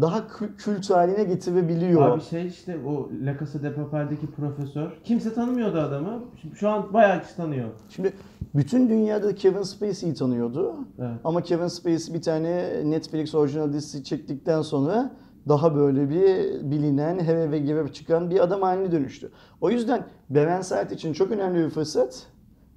[0.00, 2.08] daha kü- kült haline getirebiliyor.
[2.08, 4.90] Abi şey işte o La Casa de Papel'deki profesör.
[5.04, 6.24] Kimse tanımıyordu adamı.
[6.42, 7.68] Şu- Şu an bayağı kişi tanıyor.
[7.88, 8.12] Şimdi
[8.54, 10.74] bütün dünyada Kevin Spacey'i tanıyordu.
[10.98, 11.10] Evet.
[11.24, 15.12] Ama Kevin Spacey bir tane Netflix orijinal dizisi çektikten sonra
[15.48, 19.30] daha böyle bir bilinen, hele ve gibi çıkan bir adam haline dönüştü.
[19.60, 22.26] O yüzden Beren Saat için çok önemli bir fırsat.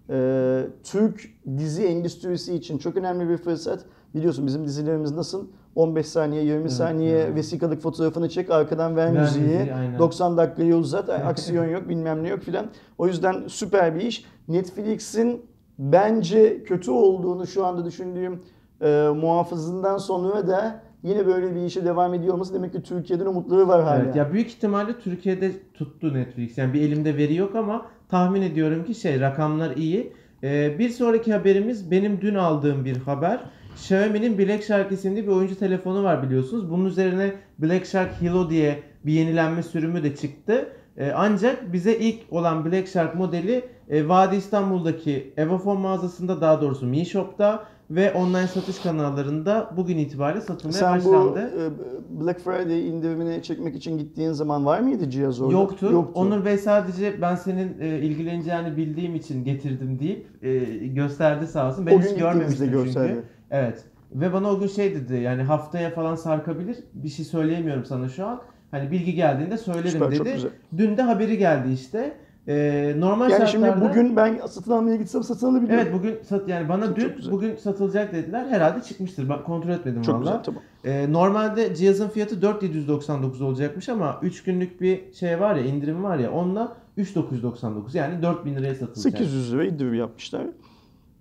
[0.10, 1.22] Ee, Türk
[1.58, 3.86] dizi endüstrisi için çok önemli bir fırsat.
[4.18, 5.48] Biliyorsun bizim dizilerimiz nasıl?
[5.76, 7.36] 15 saniye, 20 Evet, saniye evet.
[7.36, 9.44] vesikalık fotoğrafını çek, arkadan ver, Ver müziği.
[9.44, 10.00] müziği, aynen.
[10.00, 12.66] 90 dakikayı uzat, aksiyon yok, bilmem ne yok filan.
[12.98, 14.26] O yüzden süper bir iş.
[14.48, 15.46] Netflix'in
[15.80, 18.42] bence kötü olduğunu şu anda düşündüğüm
[18.82, 23.68] e, muhafızından sonra da yine böyle bir işe devam ediyor olması demek ki Türkiye'den umutları
[23.68, 24.04] var hala.
[24.04, 26.58] Evet ya büyük ihtimalle Türkiye'de tuttu Netflix.
[26.58, 30.14] Yani bir elimde veri yok ama tahmin ediyorum ki şey rakamlar iyi.
[30.44, 33.40] Ee, bir sonraki haberimiz benim dün aldığım bir haber.
[33.78, 36.72] Xiaomi'nin Black Shark isimli bir oyuncu telefonu var biliyorsunuz.
[36.72, 40.70] Bunun üzerine Black Shark Hilo diye bir yenilenme sürümü de çıktı.
[40.98, 46.86] Ee, ancak bize ilk olan Black Shark modeli E, Vadi İstanbul'daki Evofon mağazasında daha doğrusu
[46.86, 51.40] Mi Shop'ta ve online satış kanallarında bugün itibariyle satılmaya Sen bu başlandı.
[51.40, 55.54] e, Black Friday indirimini çekmek için gittiğin zaman var mıydı cihaz orada?
[55.54, 56.08] Yoktu.
[56.13, 61.86] Onur Bey sadece ben senin e, ilgileneceğini bildiğim için getirdim deyip e, gösterdi sağ olsun.
[61.86, 63.24] Ben o hiç görmemiştim gösterdi.
[63.52, 63.84] Evet.
[64.12, 66.78] Ve bana o gün şey dedi yani haftaya falan sarkabilir.
[66.94, 68.42] Bir şey söyleyemiyorum sana şu an.
[68.72, 70.52] Hani bilgi geldiğinde söylerim Süper, dedi.
[70.78, 72.18] Dün de haberi geldi işte.
[72.48, 73.74] E, normal Yani şartlarda...
[73.74, 75.80] şimdi bugün ben satın almaya gitsem satın alabilirim.
[75.80, 78.46] Evet bugün sat yani bana Çok- dün çok bugün satılacak dediler.
[78.46, 79.30] Herhalde çıkmıştır.
[79.30, 80.24] Ben kontrol etmedim Çok valla.
[80.24, 80.64] güzel tamam.
[80.86, 86.18] Ee, normalde cihazın fiyatı 4799 olacakmış ama 3 günlük bir şey var ya indirim var
[86.18, 89.18] ya onunla 3999 yani 4000 liraya satılacak.
[89.18, 90.44] 800 lira indirim yapmışlar.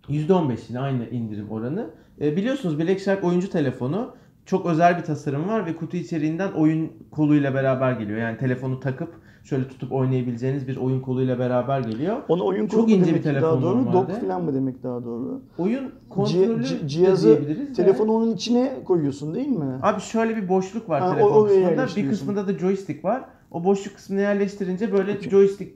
[0.08, 1.90] %15 yine aynı indirim oranı.
[2.20, 4.14] Ee, biliyorsunuz Black Shark oyuncu telefonu
[4.46, 8.18] çok özel bir tasarım var ve kutu içeriğinden oyun koluyla beraber geliyor.
[8.18, 9.08] Yani telefonu takıp
[9.44, 12.16] şöyle tutup oynayabileceğiniz bir oyun koluyla beraber geliyor.
[12.28, 14.12] Ona oyun Çok kolu mu ince bir telefon daha doğru, normalde.
[14.12, 15.40] dock falan mı demek daha doğru?
[15.58, 19.78] Oyun kontrolü c- cihazı, de- telefonu onun içine koyuyorsun değil mi?
[19.82, 22.02] Abi şöyle bir boşluk var Ha, o- telefon oraya kısmında.
[22.02, 23.24] Bir kısmında da joystick var.
[23.50, 25.74] O boşluk kısmını yerleştirince böyle joystick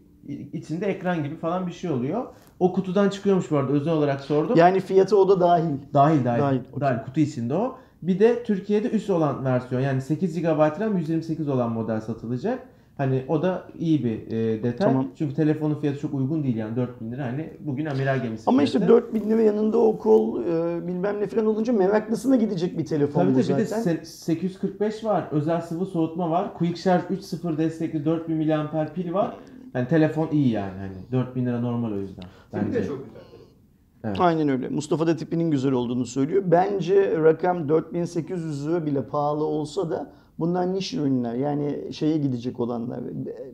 [0.53, 2.25] içinde ekran gibi falan bir şey oluyor.
[2.61, 4.57] O kutudan çıkıyormuş bu arada özel olarak sordum.
[4.57, 5.65] Yani fiyatı o da dahil.
[5.95, 6.41] dahil dahil.
[6.43, 7.05] Dahil, Dahil, okey.
[7.07, 7.77] kutu içinde o.
[8.03, 12.59] Bir de Türkiye'de üst olan versiyon yani 8 GB RAM 128 olan model satılacak.
[12.97, 14.89] Hani o da iyi bir e, detay.
[14.89, 15.07] Tamam.
[15.19, 17.25] Çünkü telefonun fiyatı çok uygun değil yani 4000 lira.
[17.27, 18.77] Hani bugün amiral gemisi Ama fiyatı.
[18.79, 23.21] işte 4000 lira yanında o kol e, bilmem ne falan olunca meraklısına gidecek bir telefon
[23.21, 23.97] Tabii bu tabii bir de zaten.
[23.97, 25.25] se- 845 var.
[25.33, 26.55] Özel sıvı soğutma var.
[26.55, 29.37] Quick Charge 3.0 destekli 4000 mAh pil var.
[29.75, 32.23] Yani telefon iyi yani hani 4000 lira normal o yüzden.
[32.23, 32.83] Tipi Bence.
[32.83, 33.21] de çok güzel.
[34.05, 34.17] Evet.
[34.21, 34.69] Aynen öyle.
[34.69, 36.43] Mustafa da tipinin güzel olduğunu söylüyor.
[36.47, 41.35] Bence rakam 4800 lira bile pahalı olsa da bunlar niş ürünler.
[41.35, 43.01] Yani şeye gidecek olanlar.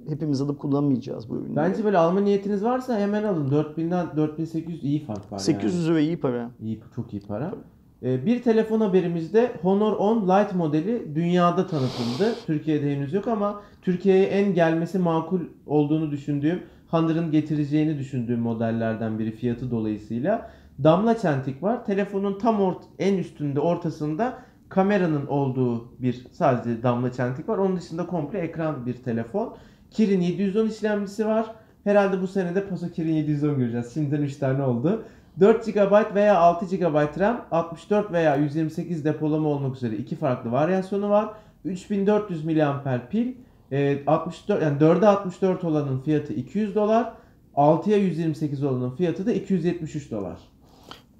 [0.08, 1.56] Hepimiz alıp kullanmayacağız bu ürünleri.
[1.56, 3.50] Bence böyle alma niyetiniz varsa hemen alın.
[3.50, 6.36] 4000'den 4800 iyi fark var 800 lira iyi para.
[6.36, 6.50] yani.
[6.60, 7.44] İyi, çok iyi para.
[7.46, 7.54] Ee,
[8.02, 12.34] Bir telefon haberimizde Honor 10 Lite modeli dünyada tanıtıldı.
[12.46, 19.30] Türkiye'de henüz yok ama Türkiye'ye en gelmesi makul olduğunu düşündüğüm, Honor'ın getireceğini düşündüğüm modellerden biri
[19.30, 20.50] fiyatı dolayısıyla.
[20.84, 21.84] Damla çentik var.
[21.84, 27.58] Telefonun tam ort en üstünde ortasında kameranın olduğu bir sadece damla çentik var.
[27.58, 29.56] Onun dışında komple ekran bir telefon.
[29.90, 31.46] Kirin 710 işlemcisi var.
[31.84, 33.94] Herhalde bu sene de Paso Kirin 710 göreceğiz.
[33.94, 35.04] Şimdiden 3 tane oldu.
[35.40, 41.10] 4 GB veya 6 GB RAM, 64 veya 128 depolama olmak üzere iki farklı varyasyonu
[41.10, 41.28] var.
[41.64, 43.34] 3400 mAh pil.
[43.72, 47.12] Ee, 64 yani 4'e 64 olanın fiyatı 200 dolar.
[47.56, 50.38] 6'ya 128 olanın fiyatı da 273 dolar.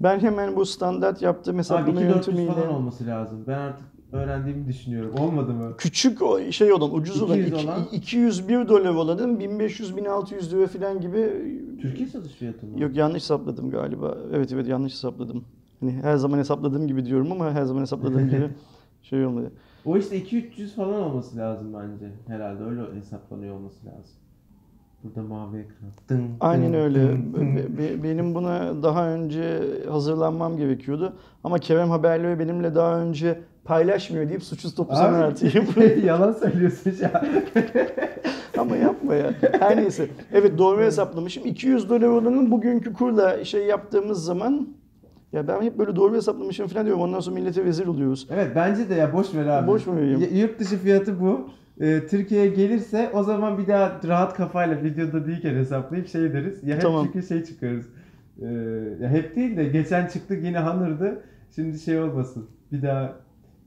[0.01, 3.45] Ben hemen bu standart yaptığım Abi hesaplama 2400 yöntemiyle falan olması lazım.
[3.47, 5.15] Ben artık öğrendiğimi düşünüyorum.
[5.19, 5.75] Olmadı mı?
[5.79, 7.81] küçük o şey olan ucuz olan, 200 iki- olan.
[7.93, 11.33] 201 dolar olanın 1500-1600 lira falan gibi
[11.83, 12.81] Türkiye satış fiyatı mı?
[12.81, 14.19] Yok yanlış hesapladım galiba.
[14.33, 15.45] Evet evet yanlış hesapladım.
[15.81, 18.49] Hani her zaman hesapladığım gibi diyorum ama her zaman hesapladığım gibi
[19.03, 19.53] şey olmadı.
[19.85, 22.13] O işte 2-300 falan olması lazım bence.
[22.27, 24.15] Herhalde öyle hesaplanıyor olması lazım.
[25.05, 25.91] Burada mavi ekran.
[26.09, 27.03] Dın, Aynen dın, öyle.
[27.03, 27.57] dın, dın.
[27.57, 31.13] Be- be- Benim buna daha önce hazırlanmam gerekiyordu.
[31.45, 35.67] Ama Kerem haberleri benimle daha önce paylaşmıyor deyip suçsuz topu sana atayım.
[36.05, 37.27] Yalan söylüyorsun an.
[38.59, 39.35] Ama yapma ya.
[39.61, 40.09] Her neyse.
[40.33, 41.47] Evet doğru hesaplamışım.
[41.47, 44.69] 200 dolar olanın bugünkü kurla şey yaptığımız zaman
[45.33, 47.03] ya ben hep böyle doğru hesaplamışım falan diyorum.
[47.03, 48.27] Ondan sonra millete vezir oluyoruz.
[48.31, 49.67] Evet bence de ya boş ver abi.
[49.67, 50.21] Boş mu vereyim?
[50.21, 51.49] Y- Yurt dışı fiyatı bu.
[51.81, 56.63] Ee, Türkiye'ye gelirse o zaman bir daha rahat kafayla videoda değilken hesaplayıp şey deriz.
[56.65, 57.09] Ya hep Tamam.
[57.13, 57.87] çünkü şey çıkarız.
[58.43, 58.47] Ee,
[59.01, 61.23] ya hep değil de geçen çıktık yine Honor'dı.
[61.55, 62.47] Şimdi şey olmasın.
[62.73, 63.13] Bir daha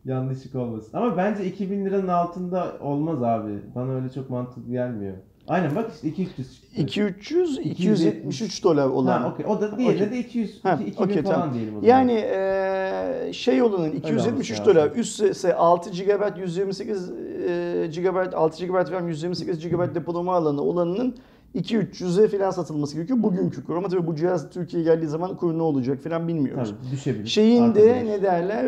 [0.09, 0.97] yanlışlık olmasın.
[0.97, 3.51] Ama bence 2000 liranın altında olmaz abi.
[3.75, 5.13] Bana öyle çok mantıklı gelmiyor.
[5.47, 6.81] Aynen bak işte 200 çıktı.
[6.81, 9.21] 2300 273 dolar olan.
[9.21, 9.45] Ha okey.
[9.45, 10.11] O da diğerine Okey.
[10.11, 11.53] de 200 Ha, iki- 2000 okey, falan tamam.
[11.53, 11.87] diyelim o zaman.
[11.93, 14.99] Yani eee, şey olanın 273 olması dolar lazım.
[15.01, 21.15] üstse 6 GB 128 eee, GB 6 GB RAM 128 GB depolama alanı olanının
[21.55, 23.75] 2-300'e falan satılması gerekiyor bugünkü kur.
[23.75, 26.75] Ama tabii bu cihaz Türkiye'ye geldiği zaman kuru ne olacak falan bilmiyoruz.
[26.81, 27.25] Tabii düşebilir.
[27.27, 28.63] Şeyin de ne derler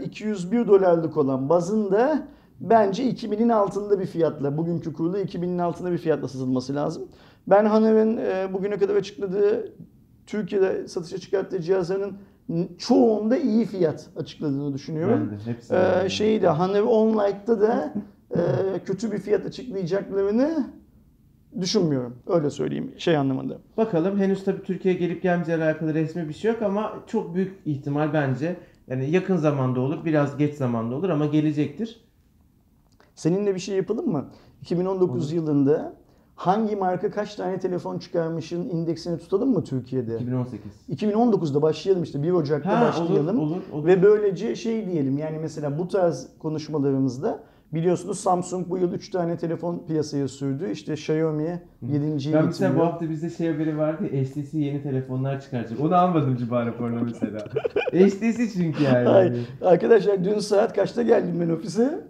[0.00, 2.28] eee, 201 dolarlık olan bazında
[2.60, 7.02] bence 2000'in altında bir fiyatla bugünkü kurla 2000'in altında bir fiyatla satılması lazım.
[7.46, 9.72] Ben Haner'in eee, bugüne kadar açıkladığı
[10.26, 12.16] Türkiye'de satışa çıkarttığı cihazların
[12.78, 15.28] çoğunda iyi fiyat açıkladığını düşünüyorum.
[15.32, 15.74] Ben de hepsi.
[15.74, 17.94] Ee, şeyi de Hanev Online'da da
[18.30, 18.38] e,
[18.84, 20.66] kötü bir fiyat açıklayacaklarını
[21.60, 22.16] düşünmüyorum.
[22.26, 23.58] Öyle söyleyeyim şey anlamında.
[23.76, 28.12] Bakalım henüz tabii Türkiye'ye gelip gelmeyeceğiyle alakalı resmi bir şey yok ama çok büyük ihtimal
[28.12, 28.56] bence
[28.88, 32.00] yani yakın zamanda olur, biraz geç zamanda olur ama gelecektir.
[33.14, 34.24] Seninle bir şey yapalım mı?
[34.62, 35.96] 2019 yılında
[36.36, 40.14] Hangi marka kaç tane telefon çıkarmışın indeksini tutalım mı Türkiye'de?
[40.14, 40.62] 2018.
[40.90, 43.38] 2019'da başlayalım işte 1 Ocak'ta Ha, başlayalım.
[43.38, 43.86] olur, olur, olur.
[43.86, 47.42] Ve böylece şey diyelim yani mesela bu tarz konuşmalarımızda
[47.72, 50.70] biliyorsunuz Samsung bu yıl 3 tane telefon piyasaya sürdü.
[50.70, 52.76] İşte Xiaomi 7.yi Ben mesela bu getiriyor.
[52.84, 55.80] hafta bizde şey haberi vardı HTC yeni telefonlar çıkaracak.
[55.80, 57.38] Onu almadım Ciba raporuna mesela.
[57.92, 59.08] HTC çünkü yani.
[59.08, 62.00] Ay, arkadaşlar dün saat kaçta geldim ben ofise?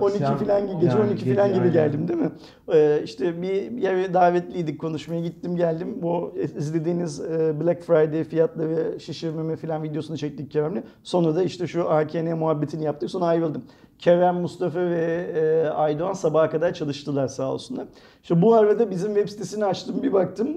[0.00, 1.72] 12 Akşam- falan gibi, gece yani 12 gece, falan gibi aynen.
[1.72, 2.30] geldim değil mi?
[2.74, 5.98] Ee, işte bir yere davetliydik konuşmaya gittim geldim.
[6.02, 10.82] Bu izlediğiniz e, Black Friday fiyatları şişirmeme falan videosunu çektik Kerem'le.
[11.02, 13.62] Sonra da işte şu AKN muhabbetini yaptık sonra ayrıldım.
[14.00, 17.86] Kerem, Mustafa ve e, Aydoğan sabaha kadar çalıştılar sağ olsunlar.
[18.22, 20.48] İşte bu arada bizim web sitesini açtım bir baktım.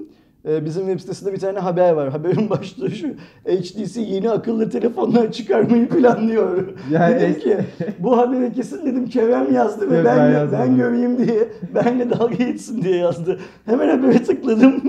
[0.48, 2.10] Ee, Bizim web sitesinde bir tane haber var.
[2.10, 3.08] Haberin başlığı şu.
[3.46, 6.64] HTC yeni akıllı telefonlar çıkarmayı planlıyor.
[6.90, 7.58] Yani dedim ki
[7.98, 12.82] bu haberi kesin dedim Kerem yazdı ve ben, ben ben, göreyim diye benle dalga geçsin
[12.82, 13.40] diye yazdı.
[13.64, 14.82] Hemen habere tıkladım.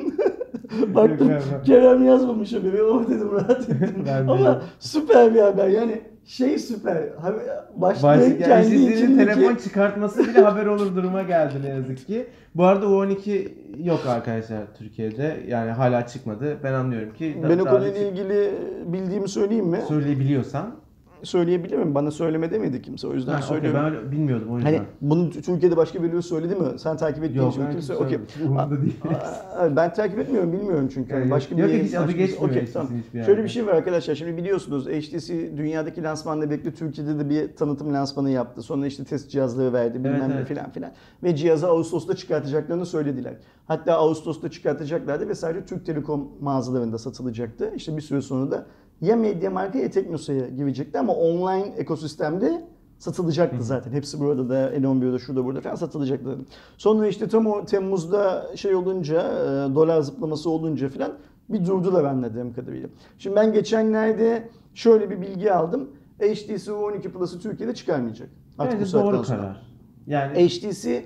[0.95, 1.31] Baktım
[1.65, 2.83] Kerem yazmamış haberi.
[2.83, 4.05] Oh dedim rahat ettim.
[4.27, 5.67] Ama süper bir haber.
[5.67, 6.97] Yani şey süper.
[7.75, 9.17] Başka kendi içindeki...
[9.17, 12.27] telefon çıkartması bile haber olur duruma geldi ne yazık ki.
[12.55, 13.51] Bu arada U12
[13.83, 15.38] yok arkadaşlar Türkiye'de.
[15.47, 16.57] Yani hala çıkmadı.
[16.63, 17.38] Ben anlıyorum ki.
[17.49, 18.51] Ben o konuyla ilgili
[18.85, 19.79] bildiğimi söyleyeyim mi?
[19.88, 20.75] Söyleyebiliyorsan.
[21.25, 21.95] Söyleyebilirim.
[21.95, 23.07] Bana söyleme demedi kimse.
[23.07, 23.79] O yüzden Ha, söylüyorum.
[23.83, 24.73] ben öyle bilmiyordum o yüzden.
[24.73, 26.79] Hani bunu Türkiye'de başka birileri söyledi mi?
[26.79, 27.95] Sen takip ettiğin için ben kimse.
[27.95, 28.19] Okey.
[28.45, 28.95] Umurumda değil.
[29.75, 31.13] Ben takip etmiyorum, bilmiyorum çünkü.
[31.13, 32.89] Yani başka yok, bir yok, adı geçmiyor HTC'nin tamam.
[33.25, 34.15] Şöyle bir şey var arkadaşlar.
[34.15, 38.61] Şimdi biliyorsunuz HTC dünyadaki lansmanla birlikte Türkiye'de de bir tanıtım lansmanı yaptı.
[38.61, 40.47] Sonra işte test cihazları verdi bilmem Evet, ne evet.
[40.47, 40.91] filan filan.
[41.23, 43.33] Ve cihazı Ağustos'ta çıkartacaklarını söylediler.
[43.67, 47.71] Hatta Ağustos'ta çıkartacaklardı ve sadece Türk Telekom mağazalarında satılacaktı.
[47.75, 48.65] İşte bir süre sonra da
[49.01, 52.65] ya Mediamarkt'a ya Teknosa'ya girecekti ama online ekosistemde
[52.97, 53.91] satılacaktı zaten.
[53.91, 56.38] Hepsi burada da N11'de şurada burada falan satılacaktı.
[56.77, 61.13] Sonra işte tam o Temmuz'da şey olunca e, dolar zıplaması olunca falan
[61.49, 62.89] bir durdular anladığım kadarıyla.
[63.19, 65.89] Şimdi ben geçenlerde şöyle bir bilgi aldım.
[66.19, 68.29] HTC U12 Plus'ı Türkiye'de çıkarmayacak.
[68.58, 69.62] Artık bu Bence saatten doğru karar.
[70.08, 71.05] Yani HTC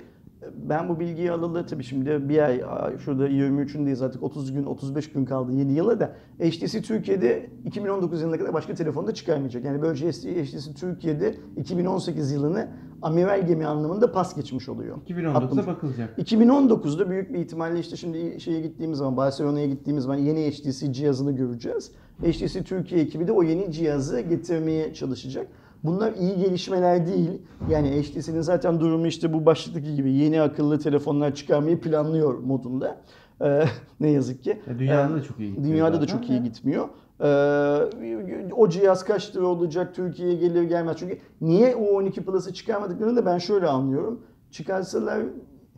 [0.68, 2.62] ben bu bilgiyi alalı tabii şimdi bir ay
[2.98, 8.38] şurada 23'ündeyiz artık 30 gün 35 gün kaldı yeni yıla da HTC Türkiye'de 2019 yılına
[8.38, 9.64] kadar başka telefonda çıkarmayacak.
[9.64, 12.68] Yani böylece HTC Türkiye'de 2018 yılını
[13.02, 14.96] amiral gemi anlamında pas geçmiş oluyor.
[15.08, 15.66] 2019'da Atlamış.
[15.66, 16.18] bakılacak.
[16.18, 21.32] 2019'da büyük bir ihtimalle işte şimdi şeye gittiğimiz zaman Barcelona'ya gittiğimiz zaman yeni HTC cihazını
[21.32, 21.92] göreceğiz.
[22.22, 25.46] HTC Türkiye ekibi de o yeni cihazı getirmeye çalışacak.
[25.84, 27.42] Bunlar iyi gelişmeler değil.
[27.70, 33.00] Yani HTC'nin zaten durumu işte bu başlıktaki gibi yeni akıllı telefonlar çıkarmayı planlıyor modunda.
[33.42, 33.64] Ee,
[34.00, 34.60] ne yazık ki.
[34.68, 36.88] Ya dünyada Ee, da çok iyi gidiyor Dünyada da çok iyi gitmiyor.
[37.20, 40.96] Ee, o cihaz kaç lira olacak Türkiye'ye gelir gelmez.
[40.98, 44.20] Çünkü niye U12 Plus'ı çıkarmadıklarını da ben şöyle anlıyorum.
[44.50, 45.20] Çıkarsalar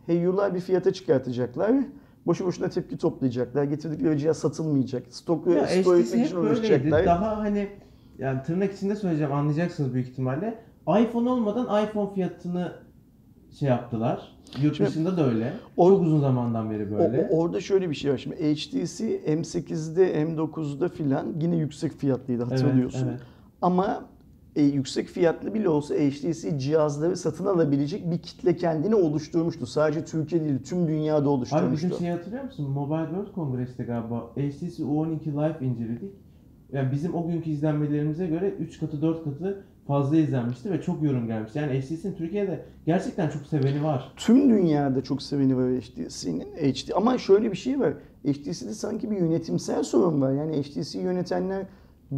[0.05, 1.71] heyyular bir fiyata çıkartacaklar.
[2.25, 3.63] Boşu boşuna tepki toplayacaklar.
[3.63, 5.03] Getirdikleri cihaz satılmayacak.
[5.09, 7.05] Stoku Ya hep için uğraşacaklar.
[7.05, 7.67] Daha hani
[8.23, 10.59] yani tırnak içinde söyleyeceğim anlayacaksınız büyük ihtimalle.
[11.01, 12.71] iPhone olmadan iPhone fiyatını
[13.59, 14.33] şey yaptılar.
[14.61, 15.53] Yurt Şimdi- dışında da öyle.
[15.77, 17.27] O- Çok uzun zamandan beri böyle.
[17.31, 18.17] o- orada şöyle bir şey var.
[18.17, 23.07] Şimdi HTC M8'de M9'da filan yine yüksek fiyatlıydı hatırlıyorsun.
[23.07, 23.19] evet.
[23.61, 24.05] Ama
[24.55, 29.65] e, yüksek fiyatlı bile olsa HTC cihazları satın alabilecek bir kitle kendini oluşturmuştu.
[29.65, 31.87] Sadece Türkiye değil tüm dünyada Abi oluşturmuştu.
[31.87, 32.69] bizim şeyi hatırlıyor musun?
[32.71, 36.11] Mobile World Congress'te galiba HTC U12 Live inceledik.
[36.73, 41.27] Yani bizim o günkü izlenmelerimize göre 3 katı 4 katı fazla izlenmişti ve çok yorum
[41.27, 41.59] gelmişti.
[41.59, 44.11] Yani HTC'nin Türkiye'de gerçekten çok seveni var.
[44.17, 46.41] Tüm dünyada çok seveni var HTC'nin.
[46.41, 47.93] HD ama şöyle bir şey var.
[48.27, 50.31] HTC'de sanki bir yönetimsel sorun var.
[50.31, 51.65] Yani HTC yönetenler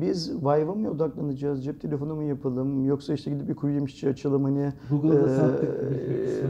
[0.02, 4.44] biz Vive'a mı odaklanacağız, cep telefonu mu yapalım, yoksa işte gidip bir kuru yemişçi açalım
[4.44, 4.74] hani
[5.36, 5.70] sattık.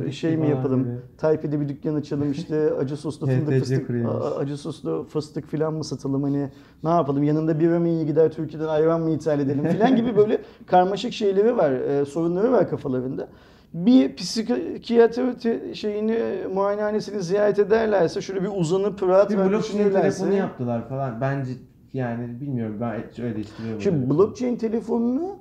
[0.08, 0.93] Ee, şey mi yapalım, gibi.
[1.17, 3.89] Taipei'de bir dükkan açalım işte acı soslu fındık fıstık,
[4.38, 6.49] acı soslu fıstık filan mı satalım hani
[6.84, 10.41] ne yapalım yanında bira mı iyi gider Türkiye'den ayran mı ithal edelim filan gibi böyle
[10.67, 13.27] karmaşık şeyleri var, e, sorunları var kafalarında.
[13.73, 16.19] Bir psikiyatri şeyini
[16.53, 20.01] muayenehanesini ziyaret ederlerse şöyle bir uzanıp rahat Bir blockchain düşünürlerse.
[20.17, 21.21] telefonu yaptılar falan.
[21.21, 21.51] Bence
[21.95, 22.91] yani bilmiyorum ben
[23.23, 23.81] öyle eleştiriyorum.
[23.81, 25.36] Şimdi blockchain telefonunu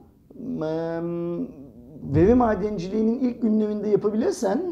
[2.14, 4.62] veri madenciliğinin ilk günlerinde yapabilirsen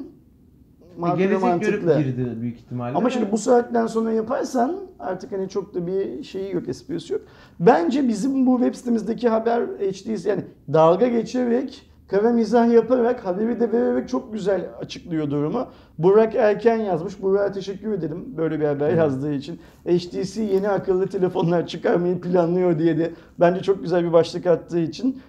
[0.98, 1.98] makul ve E, mantıklı.
[2.02, 2.96] girdi büyük ihtimalle.
[2.98, 7.22] Ama şimdi bu saatten sonra yaparsan artık hani çok da bir şeyi yok, esprisi yok.
[7.60, 13.72] Bence bizim bu web sitemizdeki haber HD'si yani dalga geçerek, kara mizah yaparak, haberi de
[13.72, 15.66] vererek çok güzel açıklıyor durumu.
[15.98, 17.22] Burak Erken yazmış.
[17.22, 19.60] Burak'a teşekkür edelim böyle bir haber yazdığı için.
[19.88, 25.22] HTC yeni akıllı telefonlar çıkarmayı planlıyor diye de bence çok güzel bir başlık attığı için.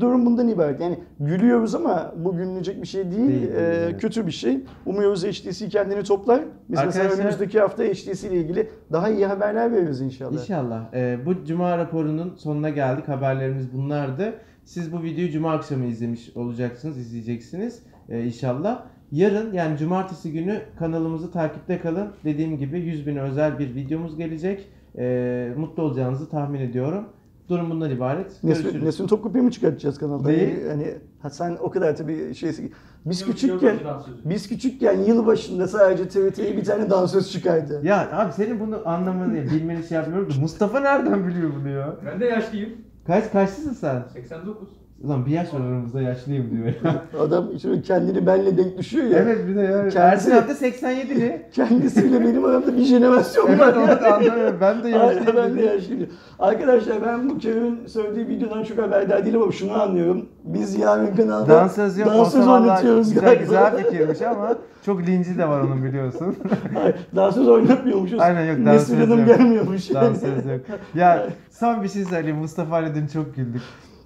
[0.00, 0.80] Durum bundan ibaret.
[0.80, 3.28] Yani gülüyoruz ama bu gülünecek bir şey değil.
[3.28, 4.00] Değil, Ee, evet.
[4.00, 4.60] kötü bir şey.
[4.86, 6.40] Umuyoruz HTC kendini toplar.
[6.40, 10.32] Biz mesela Arkadaşlar- önümüzdeki hafta HTC ile ilgili daha iyi haberler veririz inşallah.
[10.32, 10.94] İnşallah.
[10.94, 13.08] Ee, bu cuma raporunun sonuna geldik.
[13.08, 14.34] Haberlerimiz bunlardı.
[14.64, 18.82] Siz bu videoyu cuma akşamı izlemiş olacaksınız, izleyeceksiniz ee, inşallah.
[19.12, 22.08] Yarın yani cumartesi günü kanalımızı takipte kalın.
[22.24, 24.68] Dediğim gibi 100 bin özel bir videomuz gelecek.
[24.98, 27.04] Ee, mutlu olacağınızı tahmin ediyorum.
[27.50, 28.44] Durum bundan ibaret.
[28.44, 28.84] Nesrin, Görüşürüz.
[28.84, 30.28] Nesrin Topkapı'yı mı çıkartacağız kanalda?
[30.28, 30.68] Değil.
[30.68, 32.72] Hani ha sen o kadar tabii şeysi.
[33.06, 33.78] Biz küçükken
[34.24, 37.80] biz küçükken yılbaşında sadece TRT'ye bir tane dansöz çıkardı.
[37.84, 41.96] Ya abi senin bunu anlamanı, bilmeni şey yapmıyorum da Mustafa nereden biliyor bunu ya?
[42.06, 42.70] Ben de yaşlıyım.
[43.06, 44.02] Kaç kaçlısın sen?
[44.12, 44.68] 89.
[45.04, 47.02] Ulan bir yaş var aramızda yaşlıyım diyor ya.
[47.20, 49.18] Adam şimdi kendini benle denk düşüyor ya.
[49.18, 49.70] evet bir de ya.
[49.88, 51.42] Kendisi- Ersin abi de 87'li.
[51.52, 53.72] Kendisiyle benim aramda bir jenerasyon evet var.
[53.76, 54.56] onu da anlamıyorum.
[54.60, 55.36] Ben de Aynen yaşlıyım.
[55.36, 56.08] ben de yaşlıyım.
[56.38, 60.26] Arkadaşlar ben bu Kerem'in söylediği videodan çok haberdar değilim ama şunu anlıyorum.
[60.44, 63.42] Biz yarın kanalda Dansöz yok dansöz oynatıyoruz güzel, galiba.
[63.42, 64.54] güzel fikirmiş ama
[64.86, 66.36] çok linci de var onun biliyorsun.
[66.74, 68.20] Hayır, dansöz oynatmıyormuşuz.
[68.20, 69.26] Aynen yok, dansöz Hanım yok.
[69.28, 69.94] gelmiyormuş.
[69.94, 70.60] Dansöz yok.
[70.94, 72.38] Ya son bir şey söyleyeyim.
[72.38, 73.62] Mustafa ile dün çok güldük.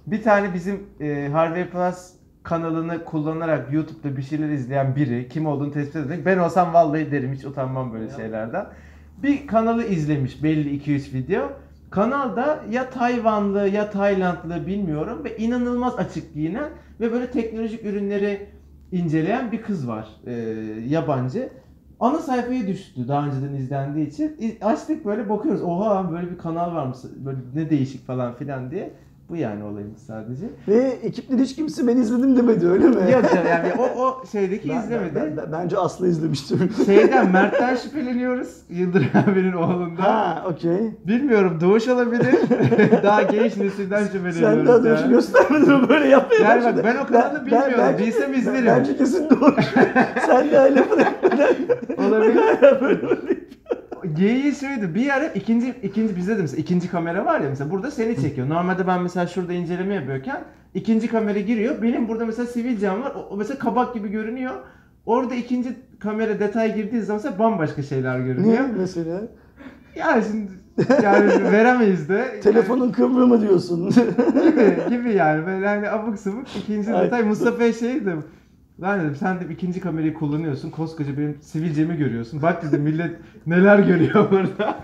[0.07, 5.71] Bir tane bizim e, Harvey Plus kanalını kullanarak YouTube'da bir şeyler izleyen biri kim olduğunu
[5.71, 6.25] tespit etmek.
[6.25, 8.65] Ben olsam vallahi derim hiç utanmam böyle şeylerden.
[9.23, 11.51] Bir kanalı izlemiş belli 2-3 video.
[11.89, 18.47] Kanalda ya Tayvanlı ya Taylandlı bilmiyorum ve inanılmaz açık giyinen ve böyle teknolojik ürünleri
[18.91, 20.33] inceleyen bir kız var e,
[20.87, 21.49] yabancı.
[21.99, 24.37] Ana sayfaya düştü daha önceden izlendiği için.
[24.61, 25.63] Açtık böyle bakıyoruz.
[25.63, 26.97] Oha böyle bir kanal varmış.
[27.25, 28.93] Böyle ne değişik falan filan diye.
[29.29, 30.45] Bu yani olayımız sadece.
[30.67, 32.95] Ve ekipten hiç kimse ben izledim demedi öyle mi?
[33.11, 35.15] Yok yani o, o şeydeki Ben- izlemedi.
[35.15, 36.85] ben- ben- bence Aslı izlemiştir.
[36.85, 38.49] Şeyden Mert'ten şüpheleniyoruz.
[38.69, 40.01] Yıldıray abinin oğlundan.
[40.03, 40.91] ha okey.
[41.07, 42.35] Bilmiyorum doğuş olabilir.
[43.03, 44.39] daha genç nesilden şüpheleniyoruz.
[44.39, 45.09] Sen daha yani.
[45.09, 47.73] göstermedin böyle yapmaya Yani bak ben o kanalı bilmiyorum.
[47.77, 48.65] bence- Bilsem izlerim.
[48.65, 49.55] Bence kesin doğru.
[50.25, 51.55] Sen de öyle bırakmadan.
[52.07, 52.35] Olabilir.
[52.81, 53.44] böyle böyle.
[54.13, 54.95] Geyiği şuydu.
[54.95, 58.49] Bir ara ikinci ikinci bizde de mesela ikinci kamera var ya mesela burada seni çekiyor.
[58.49, 60.43] Normalde ben mesela şurada inceleme yapıyorken
[60.73, 61.81] ikinci kamera giriyor.
[61.81, 63.13] Benim burada mesela sivilcem var.
[63.29, 64.53] O, mesela kabak gibi görünüyor.
[65.05, 68.63] Orada ikinci kamera detay girdiği zaman mesela bambaşka şeyler görünüyor.
[68.63, 69.21] Niye mesela?
[69.95, 70.51] Yani şimdi
[71.03, 72.39] yani veremeyiz de.
[72.43, 73.89] Telefonun kıvrımı diyorsun.
[73.89, 77.05] gibi gibi yani böyle hani abuk sabuk ikinci Ay.
[77.05, 78.05] detay Mustafa'ya şey
[78.81, 80.69] Lan dedim sen de ikinci kamerayı kullanıyorsun.
[80.69, 82.41] Koskoca benim sivilcemi görüyorsun.
[82.41, 83.11] Bak dedim millet
[83.47, 84.79] neler görüyor burada.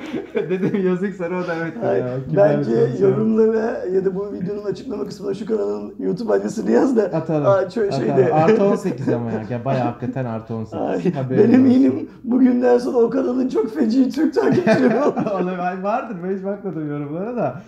[0.49, 1.73] dedim yazık sana o da evet.
[1.83, 2.05] Ay, ya,
[2.37, 2.71] Bence
[3.01, 7.45] yorumlara ya da bu videonun açıklama kısmına şu kanalın YouTube adresini yaz da Atalım.
[7.47, 8.05] Aa, şöyle atalım.
[8.17, 9.43] şeyde- Artı 18 ama ya.
[9.49, 9.65] ya.
[9.65, 10.79] Bayağı hakikaten artı 18.
[10.79, 11.53] Ay, ben olsun.
[11.53, 14.99] eminim bugünden sonra o kanalın çok feci Türk takipçileri.
[15.03, 15.83] Olabilir.
[15.83, 17.61] Vardır ben hiç bakmadım yorumlara da.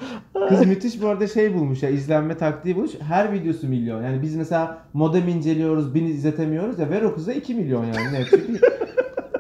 [0.49, 2.91] Kız müthiş bu arada şey bulmuş ya izlenme taktiği bulmuş.
[3.01, 4.01] Her videosu milyon.
[4.03, 8.13] Yani biz mesela modem inceliyoruz, bin izletemiyoruz ya ver o kıza 2 milyon yani.
[8.13, 8.25] Ne?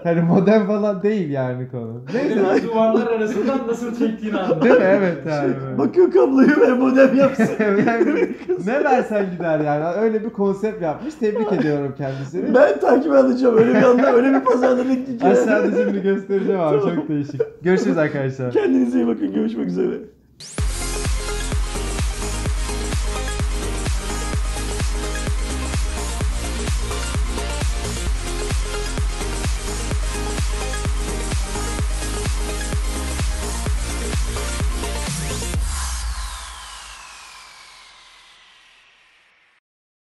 [0.03, 2.01] Hani modem falan değil yani konu.
[2.13, 2.43] Neyse.
[2.43, 2.67] Neyse.
[2.67, 4.61] Duvarlar arasından nasıl çektiğini anladım.
[4.61, 4.81] Değil mi?
[4.83, 5.53] Evet yani.
[5.77, 7.47] Bakıyor kabloyu ver modem yapsın.
[7.87, 8.29] Yani
[8.65, 9.85] ne versen gider yani.
[9.85, 11.13] Öyle bir konsept yapmış.
[11.13, 12.55] Tebrik ediyorum kendisini.
[12.55, 15.37] ben takip alacağım öyle bir anda öyle bir pazarda bekleyeceğim.
[15.37, 16.79] Aşağıda şimdi göstereceğim abi.
[16.79, 17.41] Çok değişik.
[17.63, 18.51] Görüşürüz arkadaşlar.
[18.51, 19.95] Kendinize iyi bakın görüşmek üzere.